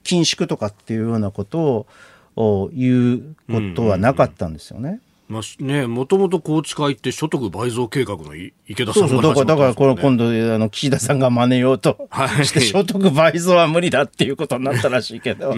[0.04, 1.88] 緊縮とかっていうようなこと
[2.36, 5.00] を言うことはなかったんですよね。
[5.32, 9.34] まあね、もともと高知会って所得倍増計画の池田さんが、そうそう。
[9.34, 12.10] だからだからこの今度あの岸田さんが真似ようと
[12.44, 15.56] して所得倍増は無理だっていうことになったらしいけど。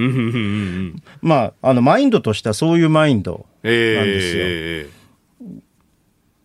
[1.22, 4.44] まああのマインドとしてはそういうマインドなんですよ。
[4.46, 5.03] えー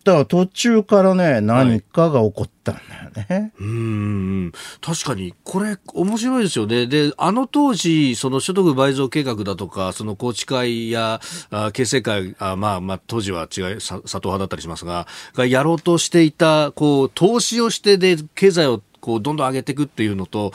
[0.09, 3.25] だから途中からね、何かが起こったんだよね。
[3.29, 4.51] はい、うん。
[4.81, 6.87] 確かに、これ、面白いですよね。
[6.87, 15.05] で、あの当時、その所得倍増計画だとか、その宏池会や、あ形成会、あまあまあ、当時は違い、佐藤派だったりしますが、
[15.35, 20.51] がやろうとしていた、こう、投資をしてで、経済をこう、どんどん上げていくっていうのと、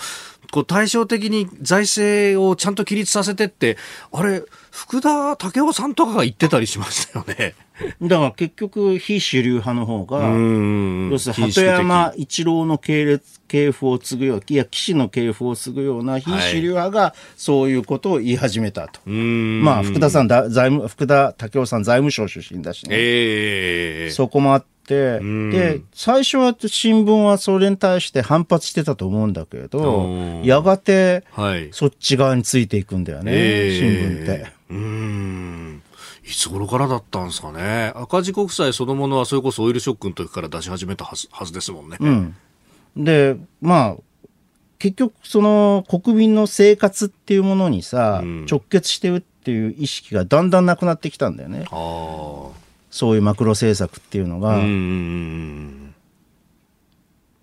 [0.54, 3.76] こう対照的に財政をちゃんと規律させてって、
[4.12, 7.54] あれ、福田武雄さんとかが言ってたりしましたよね。
[8.00, 10.28] だから結局、非主流派の方が、
[11.10, 19.00] 要するに鳩山一郎の系列、系譜を継ぐよう、いや、騎士の系譜を継ぐような非主流派がそういうことを言い始めたと。
[19.06, 22.94] はい、まあ、福田さんだ、財務、福田武雄さん財務省出身だしね。
[22.96, 31.24] えー、そこもあって、で、最初は新聞はそれに対して反発してたと思うんだけれど、やがて、
[31.72, 33.32] そっち側についていくんだよね、
[33.70, 34.52] 新聞って。
[34.70, 35.82] うん
[36.26, 37.92] いつ頃からだったんですかね。
[37.94, 41.98] 赤字国債そのものはそれこそオイルショックの時から出し始めたはずはずですもんね。
[42.00, 42.34] うん、
[42.96, 43.96] で、まあ、
[44.78, 51.66] 結局その国民の生活っていうものにさ、うん、直結してるっていう意識がだんだんなくなってきたんだよね。
[52.94, 54.62] そういうマクロ政策っていうのが。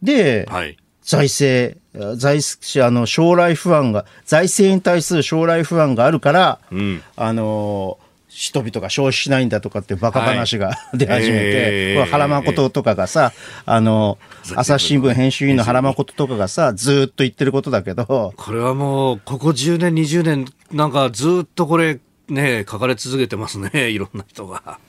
[0.02, 1.78] で、はい、財政、
[2.16, 2.40] 財
[2.82, 8.00] あの将来不安が、財政に対する将来不安があるから、うん、あの
[8.30, 13.34] 人々が消費しないんだとかってバカ話が、はい、 出始めて、えー、これ原誠とかがさ、
[13.66, 14.18] あの、
[14.56, 18.34] 朝日新聞編集員の原誠とかがさ、ずっと言ってることだけど。
[18.38, 22.00] これはもう、ここ10年、20年、なんかずっとこれ、
[22.30, 24.80] ね、書かれ続けてますね、 いろんな人が。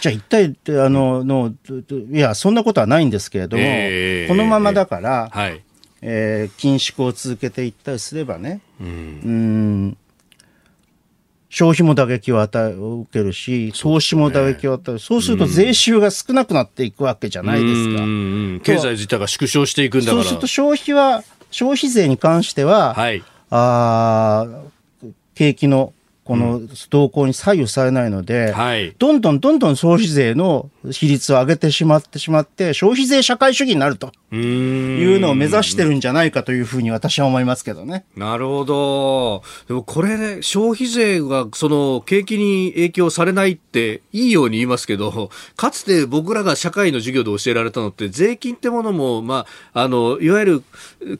[0.00, 1.52] じゃあ一体、あの、の、
[2.10, 5.62] いや、そんなことはないんですけれども、えー、このままだから、はい、
[6.02, 9.96] えー、緊縮を続けていったりすればね、うん、うん
[11.50, 14.98] 消費も打撃を与え、受けるし、投資も打撃を与える。
[15.00, 18.04] そうすると税収が少なくなっていくわけじゃないですか。
[18.62, 20.22] 経済自体が縮小していくんだから。
[20.22, 24.46] そうすると消費は、消費税に関しては、はい、あ
[25.34, 25.92] 景気の
[26.30, 26.60] この
[26.90, 38.04] 動向に左右されないので、うんはい、どんどんどんどん消費税の比率を上げてしまってしまって、消費税社会主義になるというのを目指してるんじゃないかというふうに私は思いますけどね。
[38.16, 39.42] なるほど。
[39.66, 50.62] でもこれね、消費税がその景気に影響されないっていいように言いますけど、かつて僕らが社会の授業で教えられたのって、税金ってものも、まあ、あの、いわゆる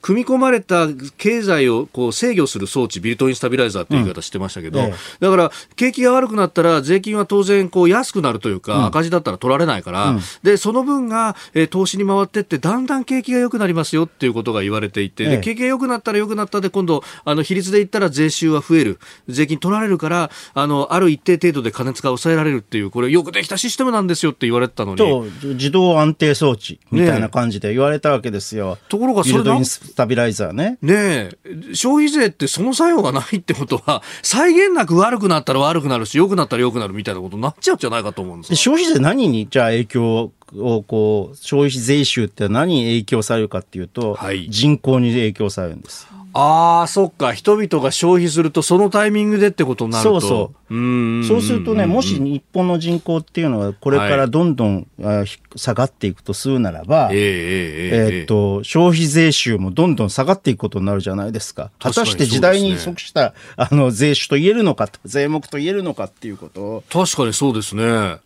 [0.01, 0.87] 組み込まれた
[1.17, 18.99] 経済をこう制御する装置、ビルトインスタビライザーっていう言い方してましたけど、うんええ、だから景気が悪くなったら税金は当然こう安くなるというか、うん、赤字だったら取られないから、うん、で、その分が、えー、投資に回ってって、だんだん景気が良くなりますよっていうことが言われていて、で景気が良くなったら良くなったで、今度、あの、比率で言ったら税収は増える。
[19.27, 25.31] 税金取られるから、あの、ある一定程度で加熱が抑えられるっていう、これよくできたシステムなんですよって言われてたのに。
[25.55, 28.75] 自動安定装置みたいな感じで言われたわけですよ。
[28.75, 30.77] ね、ところがそれビルスタビライザーね。
[30.81, 31.31] ね
[31.73, 46.07] 消費税ってその作用がないってことは、際限なく悪くなったら悪くなるし、良くなったら良くなるみたいなことになっちゃうんじゃないかと思うんです消費税何にじゃあ影響をこう消費税収って何に影響されるかっていうと、はい、人口に影響されるんです。
[46.33, 47.33] ああ、そっか。
[47.33, 50.21] 人々が消費すると、そのタイミングでってことになると。
[50.21, 51.19] そうそう。
[51.19, 55.27] うそうするとね、もし日本の人口っていうのは、これからどんどん、はい、
[55.57, 61.69] 下がっていくとするならば、えー、えー、えー、っと、消費税収もどんどん下がっていくことになるじゃないですか。
[61.79, 66.83] 果たして時代に即した、あの、税収と言えるのか、税目と言えるのかっていうことを。
[66.89, 68.17] 確かにそうですね。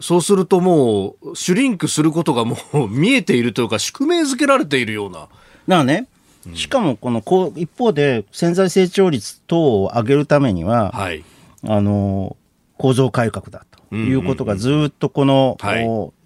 [0.00, 5.20] そうするともう、シュリンクすることがもう見えているというか、宿命づけられているような。
[5.20, 5.30] だか
[5.68, 6.08] らね、
[6.54, 11.24] しかもこのこう一方で潜在成長率等を上げるためには、はい、
[11.64, 12.36] あの
[12.76, 15.56] 構造改革だということがずっとこの、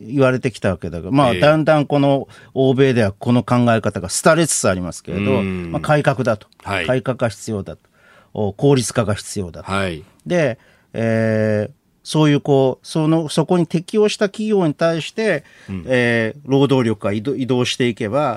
[0.01, 9.71] 言われてきたわけだが、まあ、だんだんこの欧米ではこの考え方が廃れつつありますけれど、まあ、改革だと、はい、改革が必要だと、効率化が必要だと。
[9.71, 10.59] はい、で、
[10.93, 11.73] えー、
[12.11, 18.37] そういうこう、その、そこに適応した企業に対して、うん、えー、労働力が移動移動していけば、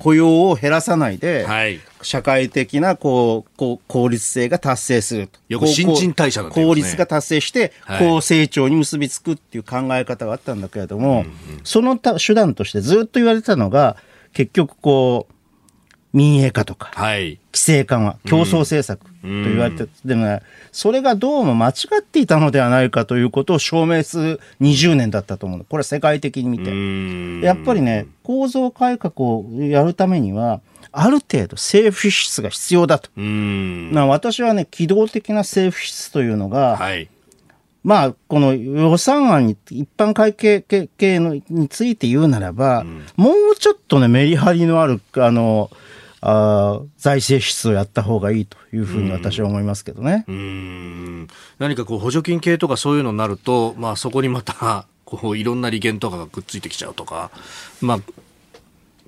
[0.00, 5.40] 雇用を減らさないで、はい、社会的なこうこう効率性が達成すると。
[5.48, 11.24] よく新陳代謝ね、効率が達成して、高成長に結びつくっていう考え方があったんだけれども、
[11.62, 13.96] その手段としてずっと言われてたのが、
[14.34, 15.34] 結局こう、
[16.12, 26.70] 民営化とか、はい、規制緩和、競争政策と言われて、うん、でもね、それがどうも間違っていたのではないかということを証明する20年だったと思うこれは世界的に見て。
[26.70, 30.60] うん、やっぱりね、構造改革をやるためには、
[30.92, 33.10] ある程度政府支出が必要だと。
[33.20, 37.08] な私はね、機動的な政府支出というのが、はい、
[37.84, 45.70] まあ、この予算案に、一般会計系のについて言うならば、うん、もうちょっとね、メリハリのある、あの、
[46.26, 50.24] あ財政出をやった方がいいというふうに私は思いますけどね。
[50.26, 51.28] うん。
[51.58, 57.30] 何かこう補助金系とかそういうのになると、まあ、そこにまたこういろんな利権とかがくっついてきちゃうとか、
[57.82, 57.98] まあ、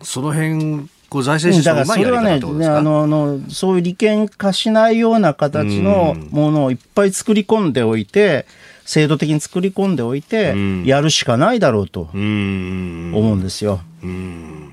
[0.03, 8.45] その辺こう財政出動うまいやり方ってことですか、ね、あののそういう利権化しないような形のものをいっぱい作り込んでおいて、
[8.85, 10.55] 制度的に作り込んでおいて、
[10.85, 13.81] やるしかないだろうと思うんですよ。
[14.03, 14.66] うん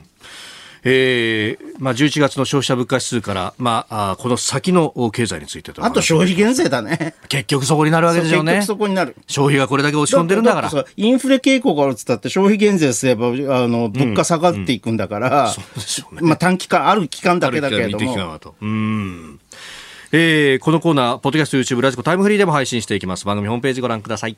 [0.86, 7.15] えーまあ、11月の消費者物価指数から、まあ、あこの先の経済についてとあと消費減税だね。
[7.29, 8.55] 結局そこになるわけですよね。
[8.55, 9.15] 結局そこになる。
[9.27, 10.69] 消費がこれだけ落ち込んでるんだから。
[10.69, 13.31] だインフレ傾向があるっつったって消費減税すれば、あ
[13.67, 15.53] の、物価下がっていくんだから。
[16.11, 18.39] まあ短期間、ある期間だけだけれども。
[18.61, 19.39] うん。
[20.11, 23.25] えー、このコーナー、ポッドキャスト、YouTube、ラジコ、タイムフリーでも配信していきます。
[23.25, 24.38] 番組ホームページご覧ください。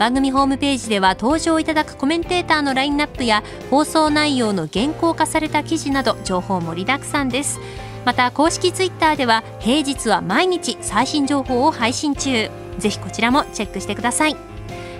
[0.00, 7.60] 番組ホームページでは登場いただくコメンテーターのラインナップや放送内容の原稿化された記事など情報盛りだくさんです。
[8.06, 12.50] また公式ツイッターでは平日は毎日最新情報を配信中。
[12.78, 14.36] ぜひこちらもチェックしてください。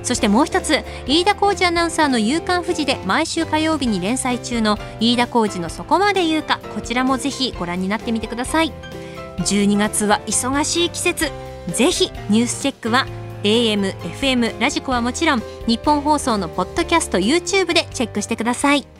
[0.02, 8.72] そしてもう一つ飯田浩二アナウンサーの「夕刊富士」で毎週火曜日に連載中の飯田浩二の「そこまで言うか」こちらもぜひご覧になってみてください。
[9.38, 11.32] 12月は忙しい季節。
[11.68, 13.06] ぜひニュースチェックは
[13.42, 18.99] AM、FM、ラジコはもちろん日本放送のポッドキャスト YouTube でチェックしてください。